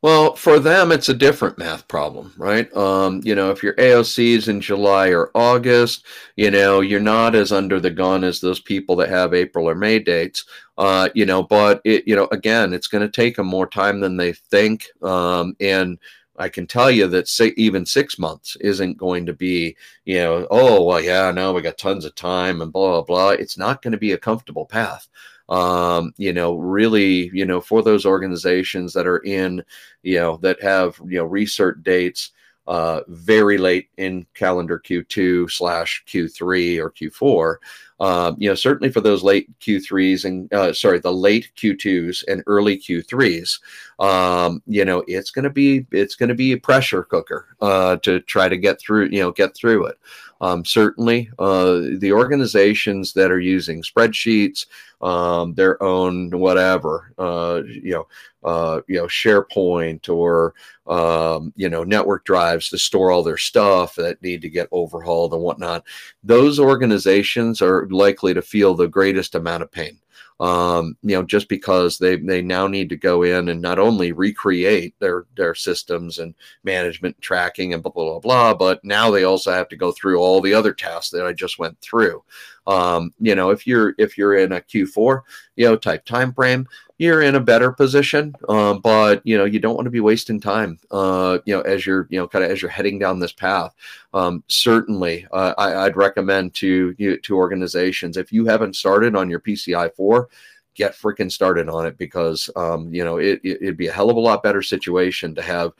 well, 0.00 0.36
for 0.36 0.60
them, 0.60 0.92
it's 0.92 1.08
a 1.08 1.14
different 1.14 1.58
math 1.58 1.88
problem, 1.88 2.32
right? 2.36 2.74
Um, 2.76 3.20
you 3.24 3.34
know, 3.34 3.50
if 3.50 3.64
your 3.64 3.74
AOC 3.74 4.36
is 4.36 4.46
in 4.46 4.60
July 4.60 5.08
or 5.08 5.32
August, 5.34 6.06
you 6.36 6.52
know, 6.52 6.80
you're 6.80 7.00
not 7.00 7.34
as 7.34 7.50
under 7.50 7.80
the 7.80 7.90
gun 7.90 8.22
as 8.22 8.40
those 8.40 8.60
people 8.60 8.94
that 8.96 9.08
have 9.08 9.34
April 9.34 9.68
or 9.68 9.74
May 9.74 9.98
dates. 9.98 10.44
Uh, 10.76 11.08
you 11.16 11.26
know, 11.26 11.42
but 11.42 11.80
it, 11.84 12.06
you 12.06 12.14
know, 12.14 12.28
again, 12.30 12.72
it's 12.72 12.86
going 12.86 13.02
to 13.02 13.10
take 13.10 13.34
them 13.34 13.48
more 13.48 13.66
time 13.66 13.98
than 13.98 14.16
they 14.16 14.32
think. 14.32 14.86
Um, 15.02 15.56
and 15.58 15.98
I 16.38 16.48
can 16.48 16.68
tell 16.68 16.92
you 16.92 17.08
that 17.08 17.26
say, 17.26 17.52
even 17.56 17.84
six 17.84 18.20
months 18.20 18.56
isn't 18.60 18.98
going 18.98 19.26
to 19.26 19.32
be, 19.32 19.76
you 20.04 20.18
know, 20.18 20.46
oh, 20.52 20.84
well, 20.84 21.00
yeah, 21.00 21.32
no, 21.32 21.52
we 21.52 21.60
got 21.60 21.76
tons 21.76 22.04
of 22.04 22.14
time 22.14 22.62
and 22.62 22.72
blah, 22.72 23.02
blah, 23.02 23.02
blah. 23.02 23.30
It's 23.30 23.58
not 23.58 23.82
going 23.82 23.92
to 23.92 23.98
be 23.98 24.12
a 24.12 24.18
comfortable 24.18 24.64
path 24.64 25.08
um, 25.48 26.12
you 26.16 26.32
know, 26.32 26.56
really, 26.56 27.30
you 27.32 27.44
know, 27.44 27.60
for 27.60 27.82
those 27.82 28.04
organizations 28.04 28.92
that 28.92 29.06
are 29.06 29.18
in, 29.18 29.64
you 30.02 30.18
know, 30.18 30.36
that 30.38 30.62
have, 30.62 31.00
you 31.06 31.18
know, 31.18 31.24
research 31.24 31.78
dates, 31.82 32.32
uh, 32.66 33.00
very 33.08 33.56
late 33.56 33.88
in 33.96 34.26
calendar 34.34 34.78
Q2 34.78 35.50
slash 35.50 36.04
Q3 36.06 36.78
or 36.78 36.90
Q4, 36.90 37.56
um, 38.00 38.36
you 38.38 38.48
know, 38.48 38.54
certainly 38.54 38.92
for 38.92 39.00
those 39.00 39.22
late 39.22 39.48
Q3s 39.60 40.26
and 40.26 40.52
uh, 40.52 40.74
sorry, 40.74 40.98
the 40.98 41.12
late 41.12 41.50
Q2s 41.56 42.24
and 42.28 42.44
early 42.46 42.76
Q3s, 42.76 43.58
um, 43.98 44.62
you 44.66 44.84
know, 44.84 45.02
it's 45.08 45.30
going 45.30 45.44
to 45.44 45.50
be 45.50 45.86
it's 45.92 46.14
going 46.14 46.28
to 46.28 46.34
be 46.34 46.52
a 46.52 46.58
pressure 46.58 47.02
cooker 47.02 47.56
uh, 47.62 47.96
to 47.98 48.20
try 48.20 48.50
to 48.50 48.56
get 48.58 48.78
through, 48.78 49.06
you 49.06 49.20
know, 49.20 49.32
get 49.32 49.56
through 49.56 49.86
it. 49.86 49.98
Um, 50.40 50.64
certainly, 50.64 51.30
uh, 51.38 51.80
the 51.98 52.12
organizations 52.12 53.12
that 53.14 53.30
are 53.30 53.40
using 53.40 53.82
spreadsheets, 53.82 54.66
um, 55.00 55.54
their 55.54 55.82
own 55.82 56.30
whatever, 56.30 57.12
uh, 57.18 57.62
you 57.66 57.92
know, 57.92 58.06
uh, 58.44 58.80
you 58.86 58.96
know, 58.96 59.06
SharePoint 59.06 60.08
or 60.08 60.54
um, 60.86 61.52
you 61.56 61.68
know, 61.68 61.84
network 61.84 62.24
drives 62.24 62.70
to 62.70 62.78
store 62.78 63.10
all 63.10 63.22
their 63.22 63.36
stuff 63.36 63.94
that 63.96 64.22
need 64.22 64.40
to 64.42 64.48
get 64.48 64.68
overhauled 64.72 65.34
and 65.34 65.42
whatnot. 65.42 65.84
Those 66.22 66.58
organizations 66.58 67.60
are 67.60 67.86
likely 67.90 68.32
to 68.32 68.42
feel 68.42 68.74
the 68.74 68.88
greatest 68.88 69.34
amount 69.34 69.62
of 69.62 69.70
pain 69.70 69.98
um, 70.40 70.96
you 71.02 71.16
know, 71.16 71.22
just 71.24 71.48
because 71.48 71.98
they 71.98 72.16
they 72.16 72.42
now 72.42 72.66
need 72.68 72.88
to 72.90 72.96
go 72.96 73.24
in 73.24 73.48
and 73.48 73.60
not 73.60 73.78
only 73.78 74.12
recreate 74.12 74.94
their 75.00 75.26
their 75.36 75.54
systems 75.54 76.18
and 76.18 76.34
management 76.62 77.20
tracking 77.20 77.74
and 77.74 77.82
blah 77.82 77.90
blah 77.90 78.04
blah 78.04 78.20
blah, 78.20 78.54
but 78.54 78.84
now 78.84 79.10
they 79.10 79.24
also 79.24 79.52
have 79.52 79.68
to 79.68 79.76
go 79.76 79.90
through 79.90 80.20
all 80.20 80.40
the 80.40 80.54
other 80.54 80.72
tasks 80.72 81.10
that 81.10 81.26
I 81.26 81.32
just 81.32 81.58
went 81.58 81.80
through. 81.80 82.22
Um, 82.68 83.12
you 83.18 83.34
know, 83.34 83.50
if 83.50 83.66
you're 83.66 83.94
if 83.98 84.16
you're 84.18 84.36
in 84.36 84.52
a 84.52 84.60
Q4, 84.60 85.22
you 85.56 85.64
know, 85.64 85.74
type 85.76 86.04
time 86.04 86.32
frame, 86.34 86.68
you're 86.98 87.22
in 87.22 87.34
a 87.34 87.40
better 87.40 87.72
position. 87.72 88.34
Um, 88.48 88.80
but 88.80 89.22
you 89.24 89.38
know, 89.38 89.46
you 89.46 89.58
don't 89.58 89.74
want 89.74 89.86
to 89.86 89.90
be 89.90 90.00
wasting 90.00 90.38
time. 90.38 90.78
Uh, 90.90 91.38
you 91.46 91.56
know, 91.56 91.62
as 91.62 91.86
you're 91.86 92.06
you 92.10 92.18
know 92.18 92.28
kind 92.28 92.44
of 92.44 92.50
as 92.50 92.60
you're 92.60 92.70
heading 92.70 92.98
down 92.98 93.18
this 93.18 93.32
path. 93.32 93.74
Um, 94.12 94.44
certainly, 94.48 95.26
uh, 95.32 95.54
I, 95.56 95.84
would 95.84 95.96
recommend 95.96 96.54
to 96.56 96.94
you 96.98 97.18
to 97.18 97.36
organizations 97.36 98.16
if 98.16 98.32
you 98.32 98.44
haven't 98.44 98.76
started 98.76 99.16
on 99.16 99.30
your 99.30 99.40
PCI 99.40 99.94
four, 99.94 100.28
get 100.74 100.92
freaking 100.92 101.32
started 101.32 101.68
on 101.68 101.86
it 101.86 101.96
because 101.96 102.50
um, 102.54 102.92
you 102.92 103.04
know 103.04 103.16
it, 103.16 103.40
it, 103.42 103.62
it'd 103.62 103.76
be 103.78 103.86
a 103.86 103.92
hell 103.92 104.10
of 104.10 104.16
a 104.16 104.20
lot 104.20 104.42
better 104.42 104.62
situation 104.62 105.34
to 105.34 105.42
have 105.42 105.72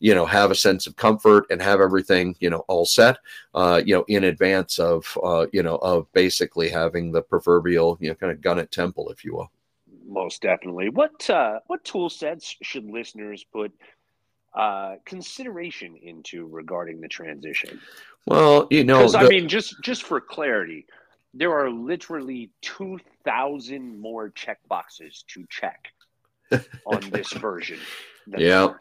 you 0.00 0.14
know 0.14 0.26
have 0.26 0.50
a 0.50 0.54
sense 0.54 0.86
of 0.86 0.96
comfort 0.96 1.46
and 1.50 1.60
have 1.60 1.80
everything 1.80 2.34
you 2.40 2.50
know 2.50 2.64
all 2.68 2.84
set 2.84 3.18
uh, 3.54 3.80
you 3.84 3.94
know 3.94 4.04
in 4.08 4.24
advance 4.24 4.78
of 4.78 5.18
uh, 5.22 5.46
you 5.52 5.62
know 5.62 5.76
of 5.76 6.10
basically 6.12 6.68
having 6.68 7.12
the 7.12 7.22
proverbial 7.22 7.96
you 8.00 8.08
know 8.08 8.14
kind 8.14 8.32
of 8.32 8.40
gun 8.40 8.58
at 8.58 8.70
temple 8.70 9.10
if 9.10 9.24
you 9.24 9.34
will 9.34 9.50
most 10.08 10.42
definitely. 10.42 10.88
What 10.88 11.28
uh, 11.28 11.60
what 11.66 11.84
tool 11.84 12.08
sets 12.08 12.56
should 12.62 12.88
listeners 12.88 13.44
put 13.52 13.72
uh, 14.54 14.96
consideration 15.04 15.96
into 15.96 16.46
regarding 16.46 17.00
the 17.00 17.08
transition? 17.08 17.80
Well, 18.26 18.66
you 18.70 18.84
know, 18.84 19.08
the... 19.08 19.18
I 19.18 19.28
mean, 19.28 19.48
just 19.48 19.74
just 19.82 20.04
for 20.04 20.20
clarity, 20.20 20.86
there 21.34 21.52
are 21.52 21.70
literally 21.70 22.50
two 22.62 22.98
thousand 23.24 24.00
more 24.00 24.30
check 24.30 24.58
boxes 24.68 25.24
to 25.28 25.44
check 25.50 25.92
on 26.86 27.00
this 27.10 27.32
version. 27.32 27.78
yeah. 28.36 28.74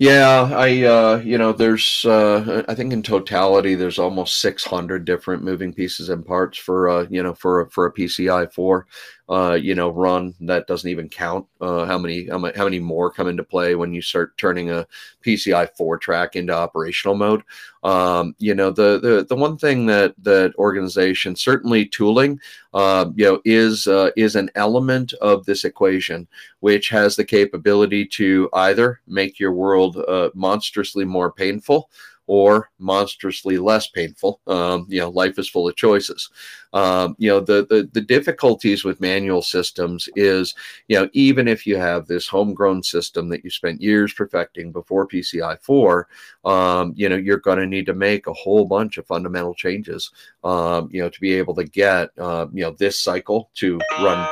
Yeah, 0.00 0.48
I 0.54 0.82
uh, 0.84 1.16
you 1.24 1.38
know, 1.38 1.52
there's 1.52 2.04
uh, 2.04 2.62
I 2.68 2.74
think 2.76 2.92
in 2.92 3.02
totality 3.02 3.74
there's 3.74 3.98
almost 3.98 4.40
600 4.40 5.04
different 5.04 5.42
moving 5.42 5.72
pieces 5.74 6.08
and 6.08 6.24
parts 6.24 6.56
for 6.56 6.88
uh, 6.88 7.06
you 7.10 7.20
know 7.22 7.34
for 7.34 7.68
for 7.70 7.86
a 7.86 7.92
PCI 7.92 8.46
4 8.46 8.86
uh, 9.28 9.58
you 9.60 9.74
know, 9.74 9.90
run. 9.90 10.34
That 10.40 10.66
doesn't 10.66 10.88
even 10.88 11.08
count 11.08 11.46
uh, 11.60 11.84
how 11.84 11.98
many 11.98 12.28
how 12.28 12.64
many 12.64 12.78
more 12.78 13.10
come 13.10 13.28
into 13.28 13.44
play 13.44 13.74
when 13.74 13.92
you 13.92 14.00
start 14.00 14.36
turning 14.38 14.70
a 14.70 14.86
PCI 15.24 15.68
four 15.76 15.98
track 15.98 16.34
into 16.34 16.54
operational 16.54 17.14
mode. 17.14 17.42
Um, 17.82 18.34
you 18.38 18.54
know, 18.54 18.70
the 18.70 18.98
the 18.98 19.26
the 19.28 19.36
one 19.36 19.58
thing 19.58 19.86
that 19.86 20.14
that 20.22 20.54
organization 20.56 21.36
certainly 21.36 21.84
tooling, 21.84 22.40
uh, 22.72 23.10
you 23.14 23.24
know, 23.24 23.40
is 23.44 23.86
uh, 23.86 24.10
is 24.16 24.34
an 24.34 24.50
element 24.54 25.12
of 25.14 25.44
this 25.44 25.64
equation 25.64 26.26
which 26.60 26.88
has 26.88 27.14
the 27.14 27.24
capability 27.24 28.04
to 28.04 28.48
either 28.52 29.00
make 29.06 29.38
your 29.38 29.52
world 29.52 29.96
uh, 30.08 30.30
monstrously 30.34 31.04
more 31.04 31.30
painful 31.30 31.90
or 32.28 32.70
monstrously 32.78 33.58
less 33.58 33.88
painful. 33.88 34.40
Um, 34.46 34.86
you 34.88 35.00
know, 35.00 35.08
life 35.08 35.38
is 35.38 35.48
full 35.48 35.66
of 35.66 35.74
choices. 35.74 36.30
Um, 36.74 37.16
you 37.18 37.30
know, 37.30 37.40
the, 37.40 37.66
the 37.68 37.88
the 37.92 38.02
difficulties 38.02 38.84
with 38.84 39.00
manual 39.00 39.40
systems 39.40 40.08
is, 40.14 40.54
you 40.86 41.00
know, 41.00 41.08
even 41.14 41.48
if 41.48 41.66
you 41.66 41.76
have 41.76 42.06
this 42.06 42.28
homegrown 42.28 42.82
system 42.82 43.28
that 43.30 43.42
you 43.42 43.50
spent 43.50 43.80
years 43.80 44.12
perfecting 44.12 44.70
before 44.70 45.08
PCI 45.08 45.58
four, 45.62 46.08
um, 46.44 46.92
you 46.94 47.08
know, 47.08 47.16
you're 47.16 47.38
going 47.38 47.58
to 47.58 47.66
need 47.66 47.86
to 47.86 47.94
make 47.94 48.26
a 48.26 48.34
whole 48.34 48.66
bunch 48.66 48.98
of 48.98 49.06
fundamental 49.06 49.54
changes, 49.54 50.10
um, 50.44 50.88
you 50.92 51.00
know, 51.00 51.08
to 51.08 51.20
be 51.20 51.32
able 51.32 51.54
to 51.54 51.64
get, 51.64 52.10
uh, 52.18 52.46
you 52.52 52.62
know, 52.62 52.72
this 52.72 53.00
cycle 53.00 53.50
to 53.54 53.80
run 54.00 54.28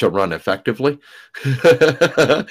to 0.00 0.08
run 0.08 0.32
effectively. 0.32 0.98
Good 1.44 2.48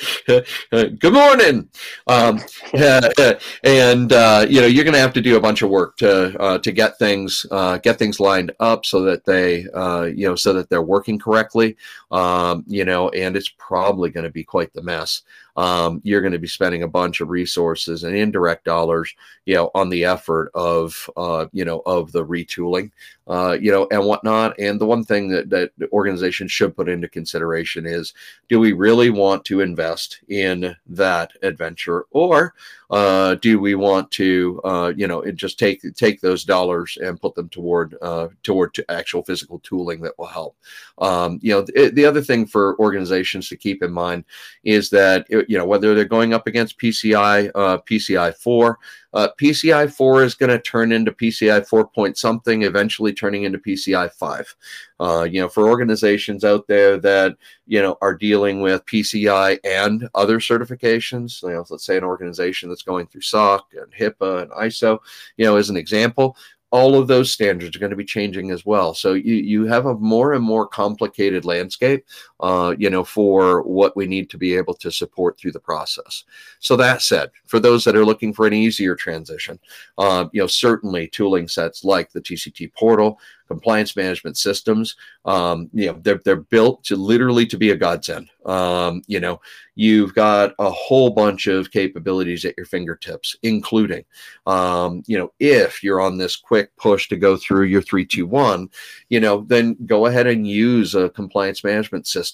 morning. 1.14 1.70
Um, 2.08 2.40
and 3.64 4.14
uh, 4.14 4.46
you 4.50 4.62
know 4.62 4.68
you're 4.68 4.84
going 4.84 4.94
to 4.94 5.00
have 5.00 5.14
to 5.14 5.22
do 5.22 5.36
a 5.36 5.42
bunch 5.42 5.62
of 5.62 5.70
work 5.70 5.98
to 5.98 6.40
uh, 6.40 6.58
to 6.60 6.72
get 6.72 6.98
things 6.98 7.46
uh, 7.52 7.78
get 7.78 8.00
things 8.00 8.20
lined 8.20 8.52
up 8.60 8.86
so 8.86 9.02
that 9.02 9.26
they 9.26 9.68
uh, 9.74 10.04
you 10.04 10.28
know 10.28 10.36
so 10.36 10.54
that 10.54 10.70
they're 10.70 10.82
working 10.82 11.20
correctly. 11.20 11.76
Um, 12.12 12.64
you 12.68 12.86
know, 12.86 13.10
and 13.10 13.36
it's 13.36 13.50
probably 13.50 14.10
going 14.10 14.24
to 14.24 14.32
be 14.32 14.44
quite 14.44 14.74
the 14.74 14.82
mess 14.82 15.24
um, 15.60 16.00
you're 16.06 16.22
going 16.22 16.32
to 16.32 16.40
be 16.40 16.48
spending 16.48 16.84
a 16.84 16.88
bunch 16.88 17.20
of 17.20 17.30
resources 17.30 18.06
and 18.06 18.16
indirect 18.16 18.64
dollars, 18.64 19.14
you 19.46 19.56
know, 19.56 19.70
on 19.76 19.90
the 19.90 20.06
effort 20.06 20.52
of, 20.54 21.10
uh, 21.18 21.48
you 21.52 21.66
know, 21.66 21.82
of 21.86 22.14
the 22.14 22.26
retooling, 22.26 22.92
uh, 23.28 23.58
you 23.60 23.70
know, 23.70 23.86
and 23.92 24.06
whatnot. 24.06 24.58
And 24.58 24.80
the 24.80 24.86
one 24.86 25.04
thing 25.04 25.28
that 25.30 25.50
that 25.50 25.72
organizations 25.92 26.54
should 26.54 26.78
put 26.78 26.88
into 26.88 27.10
consideration 27.10 27.39
is, 27.86 28.14
do 28.48 28.60
we 28.60 28.74
really 28.74 29.10
want 29.10 29.46
to 29.46 29.62
invest 29.62 30.20
in 30.28 30.76
that 30.88 31.32
adventure, 31.42 32.06
or 32.12 32.54
uh, 32.90 33.36
do 33.36 33.60
we 33.60 33.76
want 33.76 34.10
to, 34.10 34.60
uh, 34.64 34.92
you 34.96 35.08
know, 35.08 35.24
just 35.32 35.60
take 35.60 35.82
take 35.96 36.22
those 36.22 36.44
dollars 36.44 36.98
and 37.02 37.22
put 37.22 37.36
them 37.36 37.48
toward 37.50 37.96
uh, 38.02 38.30
toward 38.42 38.74
to 38.74 38.92
actual 38.92 39.24
physical 39.24 39.60
tooling 39.60 40.02
that 40.02 40.18
will 40.18 40.26
help? 40.26 40.56
Um, 40.98 41.40
you 41.42 41.54
know, 41.54 41.62
the, 41.62 41.92
the, 41.94 42.06
other 42.06 42.22
thing 42.22 42.48
for 42.48 42.80
organizations 42.80 43.48
to 43.50 43.58
keep 43.58 43.84
in 43.84 43.92
mind 43.92 44.26
is 44.64 44.90
that 44.90 45.28
you 45.30 45.58
know 45.58 45.66
whether 45.66 45.94
they're 45.94 46.06
going 46.06 46.34
up 46.34 46.48
against 46.48 46.80
PCI, 46.80 47.52
uh, 47.54 47.78
PCI 47.80 48.36
four, 48.36 48.80
uh, 49.14 49.30
PCI 49.40 49.92
4 49.92 50.24
is 50.24 50.36
going 50.36 50.50
to 50.50 50.60
turn 50.60 50.92
into 50.92 51.12
PCI 51.12 51.66
4 51.68 51.88
point 51.88 52.18
something, 52.18 52.64
eventually 52.64 53.14
turning 53.14 53.44
into 53.44 53.58
PCI 53.58 54.12
5. 54.12 54.56
Uh, 55.00 55.28
you 55.30 55.42
know, 55.42 55.50
for 55.50 55.68
organizations 55.68 56.44
out 56.44 56.68
there 56.68 56.98
that, 56.98 57.36
you 57.66 57.82
know, 57.82 57.98
are 58.02 58.14
dealing 58.14 58.62
with 58.62 58.86
PCI 58.86 59.58
and 59.64 60.08
other 60.14 60.40
certifications, 60.40 61.42
you 61.42 61.50
know, 61.50 61.66
let's 61.70 61.86
say 61.86 61.98
an 61.98 62.04
organization 62.04 62.70
that's 62.70 62.84
going 62.84 63.08
through 63.08 63.22
SOC 63.22 63.66
and 63.74 63.92
HIPAA 63.94 64.44
and 64.44 64.52
ISO, 64.52 65.00
you 65.38 65.46
know, 65.46 65.56
as 65.56 65.70
an 65.70 65.78
example, 65.78 66.36
all 66.72 66.96
of 66.96 67.08
those 67.08 67.32
standards 67.32 67.76
are 67.76 67.80
going 67.80 67.90
to 67.90 67.96
be 67.96 68.06
changing 68.06 68.52
as 68.52 68.66
well. 68.66 68.94
So 68.94 69.14
you 69.14 69.36
you 69.36 69.66
have 69.66 69.86
a 69.86 69.96
more 69.96 70.34
and 70.34 70.44
more 70.44 70.68
complicated 70.68 71.46
landscape, 71.46 72.06
uh, 72.40 72.76
you 72.78 72.90
know, 72.90 73.04
for 73.04 73.64
what 73.64 73.96
we 73.96 74.06
need 74.06 74.30
to 74.30 74.38
be 74.38 74.56
able 74.56 74.74
to 74.74 74.92
support 74.92 75.38
through 75.38 75.52
the 75.52 75.60
process. 75.60 76.24
So 76.60 76.76
that 76.78 77.02
said, 77.02 77.32
for 77.46 77.60
those 77.60 77.84
that 77.84 77.96
are 77.96 78.06
looking 78.06 78.34
for 78.34 78.48
an 78.48 78.54
easier 78.54 78.96
transition, 78.96 79.60
uh, 79.98 80.26
you 80.32 80.42
know, 80.42 80.48
certainly 80.48 81.08
tooling 81.08 81.48
sets 81.48 81.84
like 81.84 82.12
the 82.12 82.22
TCT 82.22 82.74
portal, 82.74 83.20
compliance 83.50 83.96
management 83.96 84.38
systems. 84.38 84.96
Um, 85.26 85.70
you 85.74 85.88
know, 85.88 86.00
they're, 86.04 86.22
they're 86.24 86.36
built 86.38 86.84
to 86.86 86.96
literally 86.96 87.48
to 87.48 87.58
be 87.58 87.72
a 87.72 87.76
godsend. 87.76 88.30
Um, 88.46 89.02
you 89.08 89.20
know, 89.20 89.42
you've 89.76 90.14
got 90.14 90.54
a 90.60 90.70
whole 90.70 91.10
bunch 91.10 91.48
of 91.48 91.72
capabilities 91.72 92.46
at 92.46 92.54
your 92.58 92.68
fingertips, 92.68 93.36
including, 93.42 94.06
um, 94.46 95.04
you 95.08 95.18
know, 95.18 95.34
if 95.40 95.84
you're 95.84 96.00
on 96.00 96.18
this 96.18 96.36
quick 96.36 96.76
push 96.78 97.10
to 97.10 97.18
go 97.18 97.36
through 97.38 97.64
your 97.64 97.82
321, 97.82 98.70
you 99.10 99.20
know, 99.20 99.44
then 99.48 99.76
go 99.86 100.06
ahead 100.06 100.28
and 100.28 100.48
use 100.48 100.94
a 100.94 101.10
compliance 101.10 101.64
management 101.64 102.06
system. 102.06 102.29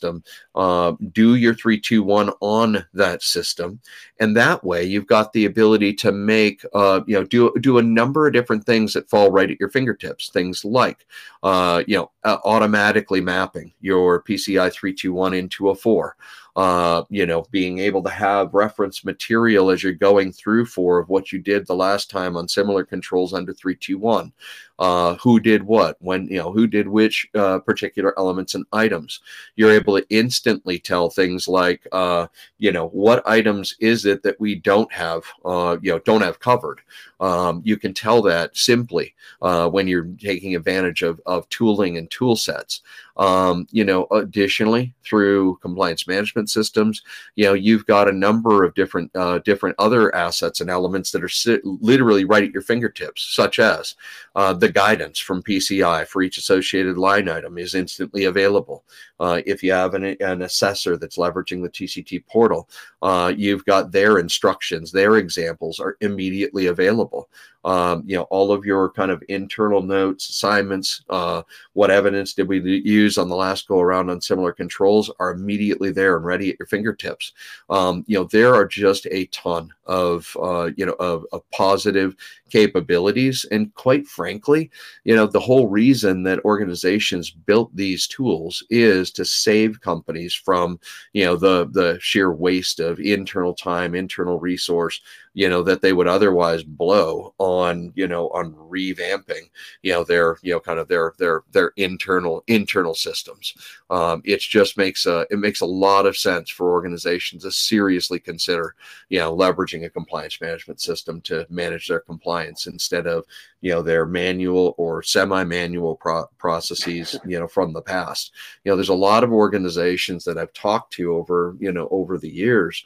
Uh, 0.56 0.94
do 1.12 1.36
your 1.36 1.54
321 1.54 2.32
on 2.42 2.86
that 2.94 3.22
system. 3.24 3.80
And 4.20 4.36
that 4.36 4.64
way 4.64 4.84
you've 4.84 5.08
got 5.08 5.34
the 5.34 5.46
ability 5.46 5.94
to 5.96 6.12
make, 6.12 6.64
uh, 6.74 7.02
you 7.08 7.16
know, 7.16 7.24
do, 7.24 7.54
do 7.62 7.78
a 7.78 7.84
number 7.84 8.28
of 8.28 8.34
different 8.34 8.66
things 8.66 8.94
that 8.94 9.10
fall 9.10 9.32
right 9.32 9.52
at 9.52 9.60
your 9.60 9.70
fingertips. 9.70 10.30
Things 10.30 10.66
like 10.66 11.06
uh, 11.44 11.84
you 11.86 11.96
know, 11.96 12.12
automatically 12.24 13.22
mapping 13.22 13.72
your 13.80 14.24
PCI 14.24 14.72
321 14.74 15.34
into 15.36 15.70
a 15.70 15.76
4. 15.76 16.16
uh, 16.56 17.04
you 17.10 17.26
know, 17.26 17.46
being 17.52 17.80
able 17.80 18.02
to 18.02 18.10
have 18.10 18.54
reference 18.54 19.04
material 19.04 19.70
as 19.70 19.84
you're 19.84 19.92
going 19.94 20.32
through 20.32 20.66
for 20.66 21.00
of 21.00 21.10
what 21.10 21.32
you 21.32 21.40
did 21.40 21.68
the 21.68 21.76
last 21.76 22.10
time 22.10 22.38
on 22.38 22.48
similar 22.48 22.86
controls 22.86 23.34
under 23.34 23.54
321 23.54 24.32
uh, 24.80 25.16
who 25.16 25.40
did 25.40 25.64
what, 25.64 25.98
when, 26.00 26.28
you 26.28 26.38
know, 26.38 26.52
who 26.52 26.68
did 26.68 26.88
which 26.88 27.28
uh, 27.36 27.60
particular 27.60 28.14
elements 28.18 28.56
and 28.56 28.66
items. 28.74 29.22
You're 29.56 29.72
able 29.72 29.98
to 29.98 30.06
instantly 30.10 30.80
tell 30.80 31.10
things 31.10 31.48
like, 31.48 31.88
uh, 31.92 32.28
you 32.58 32.72
know, 32.72 32.88
what 32.90 33.28
items 33.28 33.76
is 33.80 34.06
it 34.06 34.24
that 34.24 34.40
we 34.40 34.56
don't 34.56 34.92
have, 34.92 35.24
uh, 35.46 35.78
you 35.82 35.92
know, 35.92 36.00
don't 36.00 36.22
have 36.22 36.40
covered. 36.40 36.82
Um, 37.20 37.62
you 37.64 37.78
can 37.78 37.94
tell 37.94 38.22
that 38.24 38.58
simply 38.58 39.16
uh, 39.42 39.70
when 39.70 39.88
you're 39.88 40.10
taking 40.20 40.56
advantage 40.56 41.02
of, 41.02 41.22
of 41.26 41.48
tooling 41.50 41.98
and 41.98 42.12
tool 42.12 42.36
sets. 42.36 42.82
Um, 43.18 43.66
you 43.72 43.86
know, 43.86 44.08
additionally, 44.12 44.94
through 45.06 45.58
compliance 45.62 46.06
management 46.06 46.50
systems, 46.50 47.02
you 47.36 47.46
know, 47.46 47.54
you've 47.54 47.86
got 47.86 48.10
a 48.10 48.12
number 48.12 48.66
of 48.66 48.76
different 48.76 49.10
uh, 49.16 49.40
different 49.40 49.78
other 49.80 50.14
assets 50.14 50.60
and 50.60 50.70
elements 50.70 51.12
that 51.12 51.24
are 51.24 51.30
sit- 51.30 51.64
literally 51.64 52.26
right 52.26 52.44
at 52.44 52.52
your 52.52 52.62
fingertips, 52.62 53.22
such 53.34 53.58
as 53.58 53.96
uh, 54.36 54.54
guidance 54.70 55.20
from 55.20 55.44
PCI 55.44 56.08
for 56.08 56.22
each 56.22 56.38
associated 56.38 56.98
line 56.98 57.30
item 57.30 57.58
is 57.58 57.76
instantly 57.76 58.26
available. 58.26 58.84
Uh, 59.20 59.42
if 59.46 59.64
you 59.64 59.72
have 59.72 59.94
an, 59.94 60.04
an, 60.20 60.42
assessor 60.42 60.98
that's 60.98 61.18
leveraging 61.18 61.62
the 61.62 61.70
TCT 61.70 62.26
portal, 62.28 62.70
uh, 63.02 63.34
you've 63.36 63.64
got 63.66 63.92
their 63.92 64.20
instructions, 64.20 64.92
their 64.92 65.18
examples 65.18 65.80
are 65.80 65.96
immediately 66.02 66.68
available. 66.68 67.30
Um, 67.64 68.04
you 68.06 68.16
know, 68.16 68.24
all 68.24 68.52
of 68.52 68.64
your 68.64 68.92
kind 68.92 69.10
of 69.10 69.24
internal 69.28 69.82
notes, 69.82 70.30
assignments, 70.30 71.02
uh, 71.10 71.42
what 71.74 71.90
evidence 71.90 72.34
did 72.34 72.48
we 72.48 72.60
use 72.60 73.18
on 73.18 73.28
the 73.28 73.36
last 73.36 73.68
go 73.68 73.80
around 73.80 74.12
on 74.12 74.22
similar 74.22 74.52
controls 74.52 75.10
are 75.20 75.32
immediately 75.32 75.92
there 75.92 76.16
and 76.16 76.26
ready 76.26 76.52
at 76.52 76.60
your 76.60 76.68
fingertips. 76.68 77.34
Um, 77.72 78.04
you 78.06 78.20
know, 78.20 78.26
there 78.26 78.54
are 78.54 78.68
just 78.68 79.08
a 79.10 79.26
ton 79.28 79.74
of, 79.88 80.38
uh, 80.40 80.70
you 80.78 80.86
know, 80.86 80.96
of, 81.00 81.26
of 81.32 81.50
positive 81.50 82.16
capabilities. 82.50 83.46
And 83.52 83.74
quite 83.74 84.08
frankly, 84.08 84.70
you 85.04 85.16
know, 85.16 85.26
the 85.28 85.40
whole 85.40 85.68
reason 85.68 86.24
that 86.24 86.44
organizations 86.46 87.32
built 87.32 87.76
these 87.76 88.08
tools 88.08 88.64
is 88.70 89.12
to 89.12 89.26
save 89.26 89.82
companies 89.82 90.34
from, 90.34 90.80
you 91.14 91.26
know, 91.26 91.36
the, 91.36 91.68
the 91.72 91.98
sheer 92.02 92.32
waste 92.32 92.80
of 92.80 93.00
internal 93.00 93.54
time, 93.54 93.96
internal 93.96 94.40
resource, 94.40 95.02
you 95.36 95.50
know 95.50 95.62
that 95.62 95.82
they 95.82 95.94
would 95.94 96.08
otherwise 96.08 96.64
blow 96.64 97.36
on 97.38 97.92
you 97.94 98.08
know 98.08 98.30
on 98.30 98.54
revamping 98.54 99.50
you 99.84 99.92
know 99.92 100.04
their 100.04 100.38
you 100.42 100.54
know 100.54 100.60
kind 100.62 100.80
of 100.80 100.88
their 100.88 101.14
their 101.20 101.44
their 101.52 101.74
internal 101.76 102.44
internal 102.48 102.96
systems. 102.96 103.54
Um, 103.90 104.22
it 104.26 104.40
just 104.40 104.78
makes 104.78 105.06
a 105.06 105.28
it 105.30 105.38
makes 105.38 105.62
a 105.62 105.66
lot 105.66 106.06
of 106.06 106.18
sense 106.18 106.50
for 106.50 106.72
organizations 106.72 107.44
to 107.44 107.52
seriously 107.52 108.20
consider 108.20 108.76
you 109.10 109.20
know 109.20 109.36
leveraging 109.36 109.86
a 109.86 109.90
compliance 109.90 110.40
management 110.40 110.80
system 110.82 111.22
to 111.22 111.46
manage 111.50 111.88
their 111.88 112.00
compliance 112.00 112.66
instead 112.66 113.06
of 113.06 113.26
you 113.60 113.72
know 113.72 113.82
their 113.82 114.06
manual 114.06 114.74
or 114.78 115.04
semi-manual 115.04 115.98
pro- 115.98 116.28
processes 116.38 117.20
you 117.26 117.38
know 117.38 117.48
from 117.48 117.74
the 117.74 117.82
past. 117.82 118.32
You 118.64 118.72
know 118.72 118.78
there's 118.78 118.90
a 118.90 118.96
lot 118.96 119.24
of 119.26 119.34
organizations 119.34 120.24
that 120.24 120.38
i've 120.38 120.54
talked 120.54 120.94
to 120.94 121.14
over 121.14 121.58
you 121.60 121.74
know 121.74 121.90
over 121.92 122.18
the 122.18 122.30
years 122.30 122.86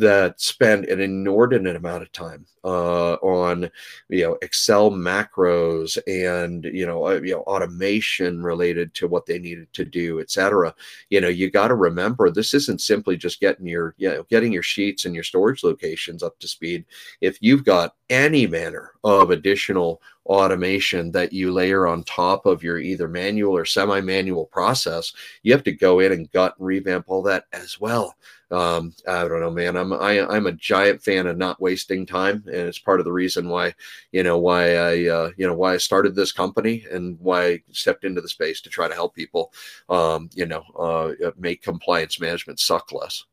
that 0.00 0.40
spend 0.40 0.86
an 0.86 1.00
inordinate 1.00 1.76
amount 1.76 2.02
of 2.02 2.12
time 2.12 2.46
uh, 2.64 3.14
on 3.14 3.70
you 4.08 4.24
know 4.24 4.38
Excel 4.42 4.90
macros 4.90 5.98
and 6.06 6.64
you 6.64 6.86
know 6.86 7.06
uh, 7.06 7.20
you 7.22 7.34
know 7.34 7.42
automation 7.42 8.42
related 8.42 8.92
to 8.94 9.08
what 9.08 9.26
they 9.26 9.38
needed 9.38 9.72
to 9.72 9.84
do, 9.84 10.20
etc. 10.20 10.74
You 11.10 11.20
know, 11.20 11.28
you 11.28 11.50
got 11.50 11.68
to 11.68 11.74
remember 11.74 12.30
this 12.30 12.54
isn't 12.54 12.80
simply 12.80 13.16
just 13.16 13.40
getting 13.40 13.66
your 13.66 13.94
you 13.98 14.08
know 14.10 14.24
getting 14.24 14.52
your 14.52 14.62
sheets 14.62 15.04
and 15.04 15.14
your 15.14 15.24
storage 15.24 15.62
locations 15.62 16.22
up 16.22 16.38
to 16.40 16.48
speed. 16.48 16.84
If 17.20 17.38
you've 17.40 17.64
got 17.64 17.94
any 18.10 18.46
manner 18.46 18.92
of 19.04 19.30
additional 19.30 20.02
automation 20.26 21.10
that 21.12 21.32
you 21.32 21.52
layer 21.52 21.86
on 21.86 22.04
top 22.04 22.46
of 22.46 22.62
your 22.62 22.78
either 22.78 23.08
manual 23.08 23.56
or 23.56 23.64
semi-manual 23.64 24.46
process, 24.46 25.12
you 25.42 25.52
have 25.52 25.64
to 25.64 25.72
go 25.72 26.00
in 26.00 26.12
and 26.12 26.30
gut 26.30 26.54
and 26.58 26.66
revamp 26.66 27.06
all 27.08 27.22
that 27.22 27.44
as 27.52 27.80
well. 27.80 28.14
Um, 28.50 28.94
I 29.06 29.28
don't 29.28 29.40
know, 29.40 29.50
man. 29.50 29.76
I'm 29.76 29.92
I, 29.92 30.14
am 30.14 30.30
i 30.30 30.36
am 30.36 30.46
a 30.46 30.52
giant 30.52 31.02
fan 31.02 31.26
of 31.26 31.38
not 31.38 31.60
wasting 31.60 32.04
time, 32.04 32.42
and 32.46 32.56
it's 32.56 32.78
part 32.78 32.98
of 32.98 33.04
the 33.04 33.12
reason 33.12 33.48
why 33.48 33.74
you 34.10 34.22
know 34.22 34.38
why 34.38 34.74
I 34.74 35.08
uh, 35.08 35.30
you 35.36 35.46
know 35.46 35.54
why 35.54 35.74
I 35.74 35.76
started 35.76 36.14
this 36.14 36.32
company 36.32 36.84
and 36.90 37.18
why 37.20 37.44
I 37.44 37.62
stepped 37.70 38.04
into 38.04 38.20
the 38.20 38.28
space 38.28 38.60
to 38.62 38.70
try 38.70 38.88
to 38.88 38.94
help 38.94 39.14
people, 39.14 39.52
um, 39.88 40.30
you 40.34 40.46
know, 40.46 40.62
uh, 40.78 41.30
make 41.38 41.62
compliance 41.62 42.20
management 42.20 42.58
suck 42.58 42.92
less. 42.92 43.24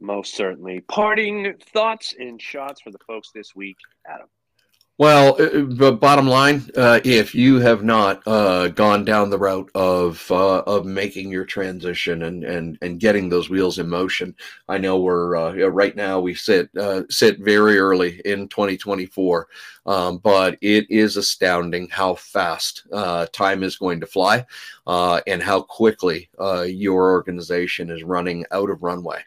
Most 0.00 0.34
certainly. 0.34 0.80
Parting 0.80 1.54
thoughts 1.72 2.14
and 2.18 2.40
shots 2.40 2.80
for 2.80 2.90
the 2.90 2.98
folks 3.06 3.30
this 3.32 3.54
week, 3.54 3.76
Adam. 4.06 4.26
Well, 5.02 5.34
uh, 5.40 5.84
uh 5.84 5.90
bottom 5.90 6.28
line, 6.28 6.70
uh, 6.76 7.00
if 7.02 7.34
you 7.34 7.58
have 7.58 7.82
not 7.82 8.22
uh, 8.24 8.68
gone 8.68 9.04
down 9.04 9.30
the 9.30 9.38
route 9.38 9.68
of 9.74 10.24
uh, 10.30 10.60
of 10.60 10.86
making 10.86 11.28
your 11.28 11.44
transition 11.44 12.22
and, 12.22 12.44
and 12.44 12.78
and 12.82 13.00
getting 13.00 13.28
those 13.28 13.50
wheels 13.50 13.80
in 13.80 13.88
motion, 13.88 14.32
I 14.68 14.78
know 14.78 15.00
we're 15.00 15.34
uh, 15.34 15.54
right 15.66 15.96
now 15.96 16.20
we 16.20 16.34
sit 16.34 16.70
sit 17.10 17.40
very 17.40 17.80
early 17.80 18.22
in 18.24 18.46
2024, 18.46 19.48
um, 19.86 20.18
but 20.18 20.56
it 20.60 20.88
is 20.88 21.16
astounding 21.16 21.88
how 21.88 22.14
fast 22.14 22.86
time 23.32 23.64
is 23.64 23.76
going 23.76 23.98
to 23.98 24.06
fly, 24.06 24.46
and 24.86 25.42
how 25.42 25.62
quickly 25.62 26.30
your 26.64 27.10
organization 27.10 27.90
is 27.90 28.04
running 28.04 28.44
out 28.52 28.70
of 28.70 28.84
runway 28.84 29.20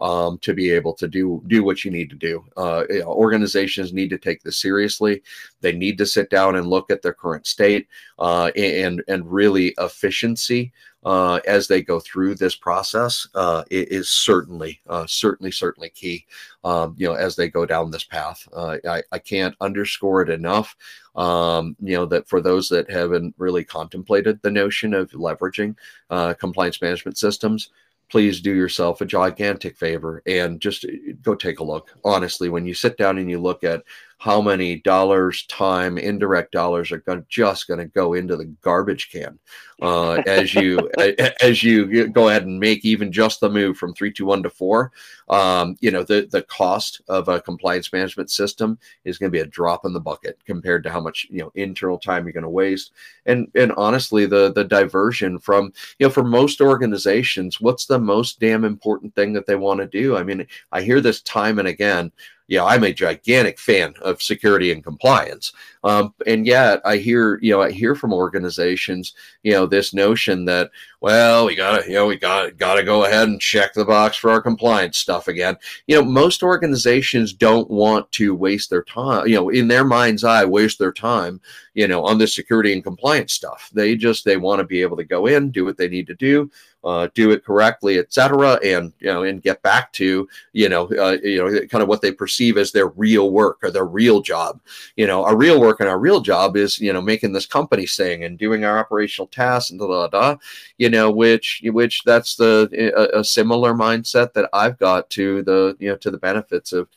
um, 0.00 0.38
to 0.38 0.54
be 0.54 0.70
able 0.70 0.94
to 0.94 1.06
do 1.06 1.42
do 1.46 1.62
what 1.62 1.84
you 1.84 1.90
need 1.90 2.10
to 2.10 2.16
do. 2.16 2.44
Uh, 2.56 2.84
you 2.88 3.00
know, 3.00 3.06
organizations 3.06 3.92
need 3.92 4.10
to 4.10 4.18
take 4.18 4.42
this 4.42 4.60
seriously. 4.60 5.22
They 5.60 5.72
need 5.72 5.98
to 5.98 6.06
sit 6.06 6.30
down 6.30 6.56
and 6.56 6.66
look 6.66 6.90
at 6.90 7.02
their 7.02 7.12
current 7.14 7.46
state 7.46 7.86
uh, 8.18 8.50
and 8.56 9.02
and 9.08 9.30
really 9.30 9.74
efficiency 9.78 10.72
uh, 11.04 11.40
as 11.46 11.66
they 11.66 11.82
go 11.82 11.98
through 11.98 12.34
this 12.34 12.54
process 12.54 13.26
uh, 13.34 13.64
is 13.70 14.10
certainly 14.10 14.80
uh, 14.88 15.06
certainly 15.06 15.50
certainly 15.50 15.90
key. 15.90 16.26
Um, 16.64 16.94
you 16.98 17.06
know, 17.06 17.14
as 17.14 17.36
they 17.36 17.48
go 17.48 17.64
down 17.64 17.90
this 17.90 18.04
path, 18.04 18.46
uh, 18.52 18.76
I, 18.86 19.02
I 19.12 19.18
can't 19.18 19.54
underscore 19.60 20.22
it 20.22 20.28
enough. 20.28 20.76
Um, 21.16 21.76
you 21.80 21.96
know 21.96 22.06
that 22.06 22.28
for 22.28 22.40
those 22.40 22.68
that 22.68 22.90
haven't 22.90 23.34
really 23.38 23.64
contemplated 23.64 24.40
the 24.42 24.50
notion 24.50 24.94
of 24.94 25.10
leveraging 25.10 25.76
uh, 26.10 26.34
compliance 26.34 26.80
management 26.80 27.18
systems 27.18 27.70
please 28.10 28.40
do 28.40 28.52
yourself 28.52 29.00
a 29.00 29.06
gigantic 29.06 29.76
favor 29.76 30.22
and 30.26 30.60
just 30.60 30.84
go 31.22 31.34
take 31.34 31.60
a 31.60 31.64
look. 31.64 31.96
Honestly, 32.04 32.48
when 32.48 32.66
you 32.66 32.74
sit 32.74 32.96
down 32.96 33.18
and 33.18 33.30
you 33.30 33.38
look 33.38 33.64
at 33.64 33.82
how 34.20 34.42
many 34.42 34.76
dollars, 34.76 35.46
time, 35.46 35.96
indirect 35.96 36.52
dollars 36.52 36.92
are 36.92 37.02
just 37.30 37.66
going 37.66 37.80
to 37.80 37.86
go 37.86 38.12
into 38.12 38.36
the 38.36 38.44
garbage 38.60 39.10
can 39.10 39.38
uh, 39.80 40.22
as 40.26 40.54
you 40.54 40.90
as 41.40 41.62
you 41.62 42.06
go 42.08 42.28
ahead 42.28 42.44
and 42.44 42.60
make 42.60 42.84
even 42.84 43.10
just 43.10 43.40
the 43.40 43.48
move 43.48 43.78
from 43.78 43.94
three 43.94 44.12
to 44.12 44.26
one 44.26 44.42
to 44.42 44.50
four. 44.50 44.92
Um, 45.30 45.76
you 45.80 45.90
know 45.90 46.02
the 46.02 46.28
the 46.30 46.42
cost 46.42 47.00
of 47.08 47.28
a 47.28 47.40
compliance 47.40 47.94
management 47.94 48.30
system 48.30 48.78
is 49.04 49.16
going 49.16 49.30
to 49.30 49.36
be 49.36 49.40
a 49.40 49.46
drop 49.46 49.86
in 49.86 49.94
the 49.94 50.00
bucket 50.00 50.38
compared 50.44 50.84
to 50.84 50.90
how 50.90 51.00
much 51.00 51.26
you 51.30 51.38
know 51.38 51.50
internal 51.54 51.98
time 51.98 52.24
you're 52.24 52.34
going 52.34 52.42
to 52.42 52.50
waste. 52.50 52.92
And 53.24 53.50
and 53.54 53.72
honestly, 53.72 54.26
the 54.26 54.52
the 54.52 54.64
diversion 54.64 55.38
from 55.38 55.72
you 55.98 56.06
know 56.06 56.10
for 56.10 56.24
most 56.24 56.60
organizations, 56.60 57.58
what's 57.58 57.86
the 57.86 57.98
most 57.98 58.38
damn 58.38 58.64
important 58.64 59.14
thing 59.14 59.32
that 59.32 59.46
they 59.46 59.56
want 59.56 59.80
to 59.80 59.86
do? 59.86 60.14
I 60.14 60.24
mean, 60.24 60.46
I 60.72 60.82
hear 60.82 61.00
this 61.00 61.22
time 61.22 61.58
and 61.58 61.68
again 61.68 62.12
yeah, 62.50 62.64
I'm 62.64 62.82
a 62.82 62.92
gigantic 62.92 63.60
fan 63.60 63.94
of 64.02 64.20
security 64.20 64.72
and 64.72 64.82
compliance. 64.82 65.52
Um, 65.84 66.12
and 66.26 66.44
yet 66.44 66.80
I 66.84 66.96
hear, 66.96 67.38
you 67.40 67.52
know, 67.52 67.62
I 67.62 67.70
hear 67.70 67.94
from 67.94 68.12
organizations, 68.12 69.14
you 69.44 69.52
know, 69.52 69.66
this 69.66 69.94
notion 69.94 70.44
that, 70.46 70.72
well, 71.00 71.46
we 71.46 71.54
gotta, 71.54 71.86
you 71.86 71.94
know, 71.94 72.08
we 72.08 72.16
gotta, 72.16 72.50
gotta 72.50 72.82
go 72.82 73.04
ahead 73.04 73.28
and 73.28 73.40
check 73.40 73.72
the 73.72 73.84
box 73.84 74.16
for 74.16 74.32
our 74.32 74.42
compliance 74.42 74.98
stuff 74.98 75.28
again. 75.28 75.56
You 75.86 75.96
know, 75.96 76.04
most 76.04 76.42
organizations 76.42 77.32
don't 77.32 77.70
want 77.70 78.10
to 78.12 78.34
waste 78.34 78.68
their 78.68 78.82
time, 78.82 79.28
you 79.28 79.36
know, 79.36 79.50
in 79.50 79.68
their 79.68 79.84
mind's 79.84 80.24
eye, 80.24 80.44
waste 80.44 80.80
their 80.80 80.92
time, 80.92 81.40
you 81.74 81.86
know, 81.86 82.04
on 82.04 82.18
the 82.18 82.26
security 82.26 82.72
and 82.72 82.82
compliance 82.82 83.32
stuff. 83.32 83.70
They 83.72 83.94
just 83.94 84.24
they 84.24 84.36
want 84.36 84.58
to 84.58 84.66
be 84.66 84.82
able 84.82 84.96
to 84.96 85.04
go 85.04 85.26
in, 85.26 85.52
do 85.52 85.64
what 85.64 85.76
they 85.76 85.88
need 85.88 86.08
to 86.08 86.16
do, 86.16 86.50
uh, 86.84 87.08
do 87.14 87.30
it 87.30 87.44
correctly, 87.44 87.98
etc., 87.98 88.58
and 88.64 88.92
you 89.00 89.06
know, 89.06 89.22
and 89.22 89.42
get 89.42 89.62
back 89.62 89.92
to 89.92 90.28
you 90.52 90.68
know, 90.68 90.86
uh, 90.98 91.18
you 91.22 91.38
know, 91.38 91.66
kind 91.66 91.82
of 91.82 91.88
what 91.88 92.00
they 92.00 92.12
perceive 92.12 92.56
as 92.56 92.72
their 92.72 92.88
real 92.88 93.30
work 93.30 93.58
or 93.62 93.70
their 93.70 93.84
real 93.84 94.20
job. 94.20 94.60
You 94.96 95.06
know, 95.06 95.24
our 95.24 95.36
real 95.36 95.60
work 95.60 95.80
and 95.80 95.88
our 95.88 95.98
real 95.98 96.20
job 96.20 96.56
is 96.56 96.78
you 96.78 96.92
know 96.92 97.02
making 97.02 97.32
this 97.32 97.46
company 97.46 97.86
sing 97.86 98.24
and 98.24 98.38
doing 98.38 98.64
our 98.64 98.78
operational 98.78 99.28
tasks 99.28 99.70
and 99.70 99.80
da 99.80 99.86
da 99.86 100.08
da. 100.08 100.36
You 100.78 100.90
know, 100.90 101.10
which 101.10 101.60
which 101.64 102.02
that's 102.04 102.36
the 102.36 102.68
a, 102.96 103.20
a 103.20 103.24
similar 103.24 103.74
mindset 103.74 104.32
that 104.34 104.48
I've 104.52 104.78
got 104.78 105.10
to 105.10 105.42
the 105.42 105.76
you 105.78 105.90
know 105.90 105.96
to 105.96 106.10
the 106.10 106.18
benefits 106.18 106.72
of 106.72 106.88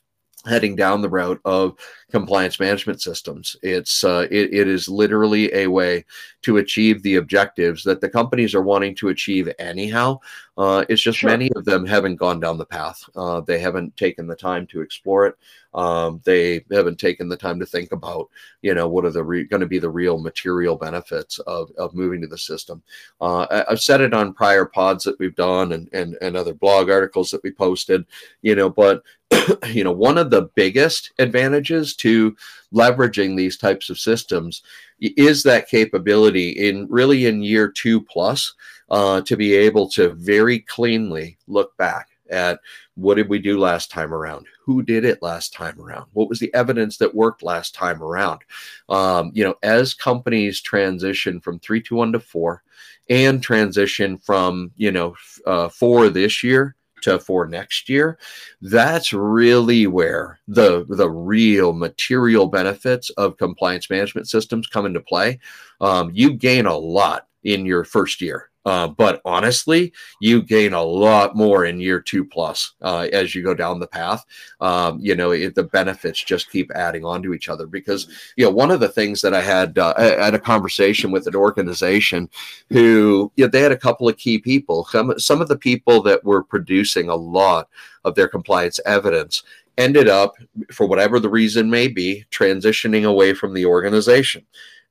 heading 0.45 0.75
down 0.75 1.01
the 1.01 1.10
route 1.10 1.39
of 1.45 1.77
compliance 2.12 2.60
management 2.60 3.01
systems. 3.01 3.56
It's 3.63 4.03
uh, 4.03 4.27
it, 4.29 4.53
it 4.53 4.67
is 4.67 4.88
literally 4.88 5.53
a 5.53 5.67
way 5.67 6.06
to 6.43 6.58
achieve 6.58 7.01
the 7.01 7.15
objectives 7.15 7.84
that 7.84 8.01
the 8.01 8.10
companies 8.10 8.53
are 8.53 8.62
wanting 8.62 8.95
to 8.95 9.10
achieve 9.10 9.49
anyhow. 9.60 10.19
Uh, 10.56 10.86
it's 10.89 11.01
just 11.01 11.19
sure. 11.19 11.29
many 11.29 11.49
of 11.56 11.65
them 11.65 11.86
haven't 11.86 12.17
gone 12.17 12.39
down 12.39 12.58
the 12.58 12.65
path. 12.65 13.03
Uh, 13.15 13.41
they 13.41 13.58
haven't 13.58 13.95
taken 13.97 14.27
the 14.27 14.36
time 14.36 14.67
to 14.67 14.82
explore 14.82 15.25
it. 15.25 15.36
Um, 15.73 16.21
they 16.23 16.63
haven't 16.71 16.99
taken 16.99 17.27
the 17.27 17.38
time 17.38 17.60
to 17.60 17.65
think 17.65 17.91
about, 17.91 18.29
you 18.62 18.75
know, 18.75 18.88
what 18.88 19.06
are 19.06 19.12
the 19.12 19.23
re- 19.23 19.45
going 19.45 19.62
to 19.62 19.67
be 19.67 19.79
the 19.79 19.89
real 19.89 20.19
material 20.19 20.75
benefits 20.75 21.39
of, 21.39 21.71
of 21.79 21.95
moving 21.95 22.21
to 22.21 22.27
the 22.27 22.38
system. 22.38 22.84
Uh, 23.19 23.47
I, 23.49 23.65
have 23.69 23.82
said 23.82 24.01
it 24.01 24.13
on 24.13 24.36
prior 24.36 24.65
pods 24.65 25.03
that 25.06 25.17
we've 25.17 25.36
done 25.36 25.71
and, 25.71 25.89
and, 25.93 26.15
and 26.21 26.38
other 26.38 26.53
blog 26.53 26.91
articles 26.91 27.32
that 27.32 27.41
we 27.41 27.51
posted, 27.51 28.06
you 28.43 28.53
know, 28.53 28.69
but 28.69 29.01
you 29.67 29.84
know, 29.84 29.91
one 29.91 30.17
of 30.17 30.30
the 30.30 30.50
biggest 30.56 31.12
advantages 31.19 31.96
to 31.98 32.36
leveraging 32.74 33.38
these 33.38 33.58
types 33.58 33.89
of 33.89 34.00
systems 34.00 34.63
is 35.00 35.43
that 35.43 35.67
capability 35.67 36.50
in 36.52 36.88
really 36.89 37.26
in 37.26 37.43
year 37.43 37.69
two 37.69 38.02
plus 38.02 38.54
uh, 38.89 39.22
to 39.22 39.36
be 39.36 39.54
able 39.54 39.89
to 39.89 40.10
very 40.10 40.60
cleanly 40.60 41.38
look 41.48 41.76
back 41.78 42.10
at 42.30 42.60
what 42.96 43.15
did 43.15 43.30
we 43.30 43.39
do 43.39 43.60
last 43.60 43.91
time 43.91 44.13
around? 44.13 44.48
Who 44.65 44.82
did 44.82 45.06
it 45.06 45.22
last 45.22 45.54
time 45.54 45.80
around? 45.80 46.06
What 46.13 46.30
was 46.30 46.39
the 46.39 46.54
evidence 46.54 46.98
that 46.98 47.13
worked 47.13 47.43
last 47.43 47.76
time 47.76 48.02
around? 48.02 48.41
Um, 48.89 49.32
you 49.34 49.43
know 49.43 49.56
as 49.62 49.93
companies 49.93 50.62
transition 50.62 51.39
from 51.39 51.60
321 51.60 52.13
to 52.13 52.19
4 52.19 52.63
and 53.10 53.43
transition 53.43 54.17
from 54.17 54.72
you 54.78 54.91
know 54.91 55.15
uh, 55.46 55.69
4 55.69 56.10
this 56.10 56.43
year 56.43 56.76
to 57.04 57.20
for 57.20 57.46
next 57.46 57.89
year 57.89 58.18
that's 58.62 59.13
really 59.13 59.88
where 59.88 60.39
the 60.48 60.86
the 60.89 61.10
real 61.10 61.74
material 61.74 62.48
benefits 62.48 63.10
of 63.12 63.38
compliance 63.38 63.89
management 63.89 64.28
systems 64.30 64.68
come 64.68 64.86
into 64.86 65.02
play. 65.02 65.39
Um, 65.82 66.12
you 66.13 66.34
gain 66.34 66.66
a 66.66 66.78
lot 66.78 67.28
in 67.44 67.66
your 67.66 67.84
first 67.84 68.22
year 68.22 68.50
uh, 68.65 68.88
but 68.88 69.21
honestly, 69.26 69.91
you 70.19 70.41
gain 70.41 70.73
a 70.73 70.82
lot 70.82 71.36
more 71.36 71.65
in 71.65 71.80
year 71.80 71.99
two 71.99 72.23
plus 72.23 72.73
uh, 72.82 73.08
as 73.12 73.36
you 73.36 73.43
go 73.43 73.54
down 73.54 73.80
the 73.80 73.88
path. 73.88 74.26
Um, 74.62 74.99
you 75.02 75.15
know, 75.15 75.32
it, 75.32 75.56
the 75.56 75.63
benefits 75.63 76.23
just 76.23 76.52
keep 76.52 76.71
adding 76.76 77.04
on 77.04 77.21
to 77.23 77.34
each 77.34 77.49
other 77.49 77.67
because, 77.67 78.08
you 78.38 78.45
know, 78.45 78.52
one 78.52 78.71
of 78.71 78.80
the 78.80 78.88
things 78.88 79.21
that 79.21 79.34
I 79.34 79.41
had, 79.41 79.78
uh, 79.78 79.93
I 79.97 80.26
had 80.26 80.36
a 80.36 80.39
conversation 80.39 81.12
with 81.12 81.28
an 81.28 81.36
organization 81.36 82.30
who, 82.69 83.32
you 83.36 83.45
know, 83.45 83.49
they 83.49 83.62
had 83.62 83.71
a 83.71 83.78
couple 83.78 84.08
of 84.08 84.17
key 84.17 84.38
people. 84.38 84.86
Some, 84.86 85.19
some 85.19 85.41
of 85.41 85.47
the 85.47 85.58
people 85.58 86.02
that 86.04 86.23
were 86.23 86.43
producing 86.43 87.10
a 87.10 87.15
lot 87.15 87.69
of 88.06 88.15
their 88.15 88.28
compliance 88.28 88.80
evidence 88.86 89.43
ended 89.78 90.08
up, 90.08 90.36
for 90.71 90.86
whatever 90.86 91.19
the 91.19 91.30
reason 91.30 91.69
may 91.69 91.88
be, 91.88 92.26
transitioning 92.32 93.06
away 93.06 93.34
from 93.34 93.54
the 93.54 93.65
organization. 93.65 94.45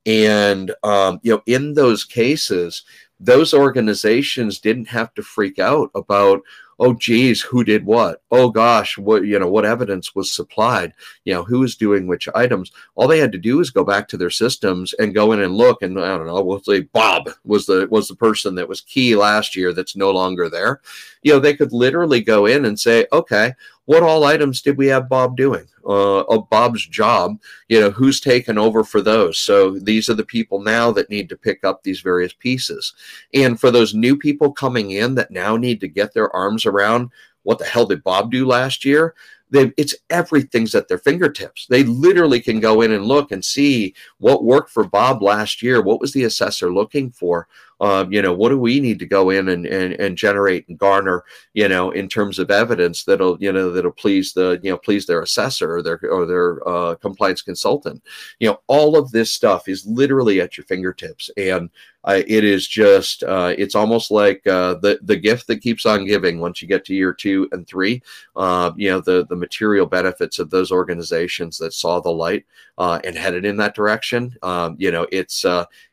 And, 0.04 0.74
um, 0.82 1.20
you 1.22 1.32
know, 1.32 1.42
in 1.46 1.74
those 1.74 2.04
cases, 2.04 2.82
those 3.22 3.54
organizations 3.54 4.58
didn't 4.58 4.88
have 4.88 5.14
to 5.14 5.22
freak 5.22 5.58
out 5.58 5.90
about 5.94 6.42
oh 6.80 6.92
geez 6.94 7.40
who 7.40 7.62
did 7.62 7.84
what? 7.84 8.22
Oh 8.32 8.50
gosh 8.50 8.98
what 8.98 9.24
you 9.24 9.38
know 9.38 9.48
what 9.48 9.64
evidence 9.64 10.14
was 10.14 10.32
supplied? 10.32 10.92
You 11.24 11.34
know 11.34 11.44
who 11.44 11.60
was 11.60 11.76
doing 11.76 12.08
which 12.08 12.28
items? 12.34 12.72
All 12.96 13.06
they 13.06 13.20
had 13.20 13.30
to 13.32 13.38
do 13.38 13.60
is 13.60 13.70
go 13.70 13.84
back 13.84 14.08
to 14.08 14.16
their 14.16 14.30
systems 14.30 14.92
and 14.94 15.14
go 15.14 15.32
in 15.32 15.40
and 15.40 15.54
look 15.54 15.82
and 15.82 15.98
i 16.00 16.16
don't 16.16 16.26
know 16.26 16.42
we'll 16.42 16.62
say 16.62 16.80
bob 16.80 17.30
was 17.44 17.66
the 17.66 17.86
was 17.90 18.08
the 18.08 18.16
person 18.16 18.56
that 18.56 18.68
was 18.68 18.80
key 18.80 19.14
last 19.14 19.54
year 19.54 19.72
that's 19.72 19.94
no 19.94 20.10
longer 20.10 20.48
there. 20.48 20.80
You 21.22 21.34
know 21.34 21.38
they 21.38 21.54
could 21.54 21.72
literally 21.72 22.20
go 22.20 22.46
in 22.46 22.64
and 22.64 22.78
say 22.78 23.06
okay 23.12 23.54
what 23.84 24.02
all 24.02 24.24
items 24.24 24.62
did 24.62 24.76
we 24.76 24.86
have 24.88 25.08
Bob 25.08 25.36
doing? 25.36 25.66
Uh, 25.84 26.20
of 26.20 26.48
Bob's 26.48 26.86
job, 26.86 27.40
you 27.68 27.80
know, 27.80 27.90
who's 27.90 28.20
taken 28.20 28.56
over 28.56 28.84
for 28.84 29.00
those? 29.00 29.36
So 29.40 29.78
these 29.80 30.08
are 30.08 30.14
the 30.14 30.24
people 30.24 30.62
now 30.62 30.92
that 30.92 31.10
need 31.10 31.28
to 31.28 31.36
pick 31.36 31.64
up 31.64 31.82
these 31.82 32.00
various 32.00 32.32
pieces. 32.32 32.94
And 33.34 33.58
for 33.58 33.72
those 33.72 33.92
new 33.92 34.16
people 34.16 34.52
coming 34.52 34.92
in 34.92 35.16
that 35.16 35.32
now 35.32 35.56
need 35.56 35.80
to 35.80 35.88
get 35.88 36.14
their 36.14 36.34
arms 36.36 36.66
around 36.66 37.10
what 37.42 37.58
the 37.58 37.64
hell 37.64 37.86
did 37.86 38.04
Bob 38.04 38.30
do 38.30 38.46
last 38.46 38.84
year? 38.84 39.14
They, 39.50 39.72
it's 39.76 39.94
everything's 40.08 40.74
at 40.74 40.88
their 40.88 40.98
fingertips. 40.98 41.66
They 41.66 41.82
literally 41.82 42.40
can 42.40 42.60
go 42.60 42.80
in 42.80 42.92
and 42.92 43.04
look 43.04 43.32
and 43.32 43.44
see 43.44 43.94
what 44.18 44.44
worked 44.44 44.70
for 44.70 44.84
Bob 44.84 45.20
last 45.20 45.62
year. 45.62 45.82
What 45.82 46.00
was 46.00 46.12
the 46.12 46.24
assessor 46.24 46.72
looking 46.72 47.10
for? 47.10 47.48
Um, 47.80 48.12
you 48.12 48.22
know, 48.22 48.32
what 48.32 48.50
do 48.50 48.58
we 48.58 48.78
need 48.78 49.00
to 49.00 49.06
go 49.06 49.30
in 49.30 49.48
and, 49.48 49.66
and, 49.66 49.94
and 49.94 50.16
generate 50.16 50.68
and 50.68 50.78
garner, 50.78 51.24
you 51.52 51.68
know, 51.68 51.90
in 51.90 52.08
terms 52.08 52.38
of 52.38 52.50
evidence 52.50 53.02
that'll, 53.02 53.36
you 53.40 53.52
know, 53.52 53.72
that'll 53.72 53.90
please 53.90 54.32
the, 54.32 54.60
you 54.62 54.70
know, 54.70 54.78
please 54.78 55.04
their 55.04 55.22
assessor 55.22 55.74
or 55.76 55.82
their, 55.82 56.00
or 56.08 56.24
their 56.24 56.68
uh, 56.68 56.94
compliance 56.96 57.42
consultant. 57.42 58.00
You 58.38 58.50
know, 58.50 58.60
all 58.68 58.96
of 58.96 59.10
this 59.10 59.32
stuff 59.32 59.68
is 59.68 59.84
literally 59.84 60.40
at 60.40 60.56
your 60.56 60.64
fingertips. 60.66 61.28
And 61.36 61.70
uh, 62.04 62.22
it 62.26 62.44
is 62.44 62.66
just, 62.68 63.22
uh, 63.24 63.54
it's 63.58 63.74
almost 63.74 64.10
like 64.10 64.46
uh, 64.46 64.74
the, 64.74 65.00
the 65.02 65.16
gift 65.16 65.46
that 65.48 65.62
keeps 65.62 65.86
on 65.86 66.04
giving 66.06 66.40
once 66.40 66.62
you 66.62 66.68
get 66.68 66.84
to 66.84 66.94
year 66.94 67.12
two 67.12 67.48
and 67.52 67.66
three. 67.66 68.02
Uh, 68.36 68.70
you 68.76 68.90
know, 68.90 69.00
the, 69.00 69.26
the 69.28 69.36
material 69.36 69.86
benefits 69.86 70.38
of 70.38 70.50
those 70.50 70.70
organizations 70.70 71.58
that 71.58 71.72
saw 71.72 72.00
the 72.00 72.10
light 72.10 72.44
uh, 72.78 73.00
and 73.04 73.16
headed 73.16 73.44
in 73.44 73.56
that 73.56 73.74
direction. 73.74 74.36
Um, 74.42 74.76
you 74.78 74.92
know, 74.92 75.06
it's, 75.10 75.44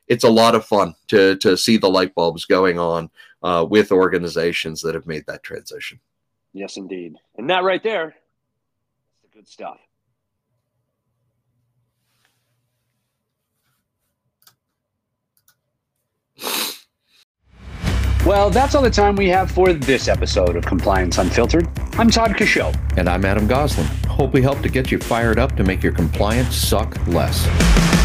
it's 0.10 0.24
a 0.24 0.30
lot 0.30 0.56
of 0.56 0.66
fun 0.66 0.96
to 1.08 1.38
to 1.38 1.56
see 1.56 1.78
the 1.78 1.90
light 1.90 2.14
bulbs 2.16 2.46
going 2.46 2.78
on 2.78 3.10
uh, 3.44 3.66
with 3.70 3.92
organizations 3.92 4.82
that 4.82 4.96
have 4.96 5.08
made 5.08 5.26
that 5.28 5.44
transition. 5.44 6.00
Yes, 6.52 6.76
indeed, 6.76 7.16
and 7.38 7.50
that 7.50 7.64
right 7.64 7.82
there, 7.82 8.16
the 9.22 9.30
good 9.38 9.48
stuff. 9.48 9.78
Well, 18.26 18.50
that's 18.50 18.76
all 18.76 18.82
the 18.82 18.90
time 18.90 19.16
we 19.16 19.30
have 19.30 19.50
for 19.50 19.74
this 19.74 20.08
episode 20.08 20.56
of 20.56 20.66
Compliance 20.66 21.18
Unfiltered. 21.18 21.68
I'm 21.94 22.10
Todd 22.10 22.32
Coshow. 22.32 22.78
And 22.98 23.08
I'm 23.10 23.24
Adam 23.26 23.48
Goslin. 23.48 23.88
Hope 24.08 24.34
we 24.34 24.42
helped 24.42 24.62
to 24.64 24.70
get 24.70 24.92
you 24.92 25.00
fired 25.00 25.40
up 25.40 25.56
to 25.56 25.64
make 25.64 25.82
your 25.82 25.94
compliance 25.94 26.54
suck 26.56 26.96
less. 27.08 27.99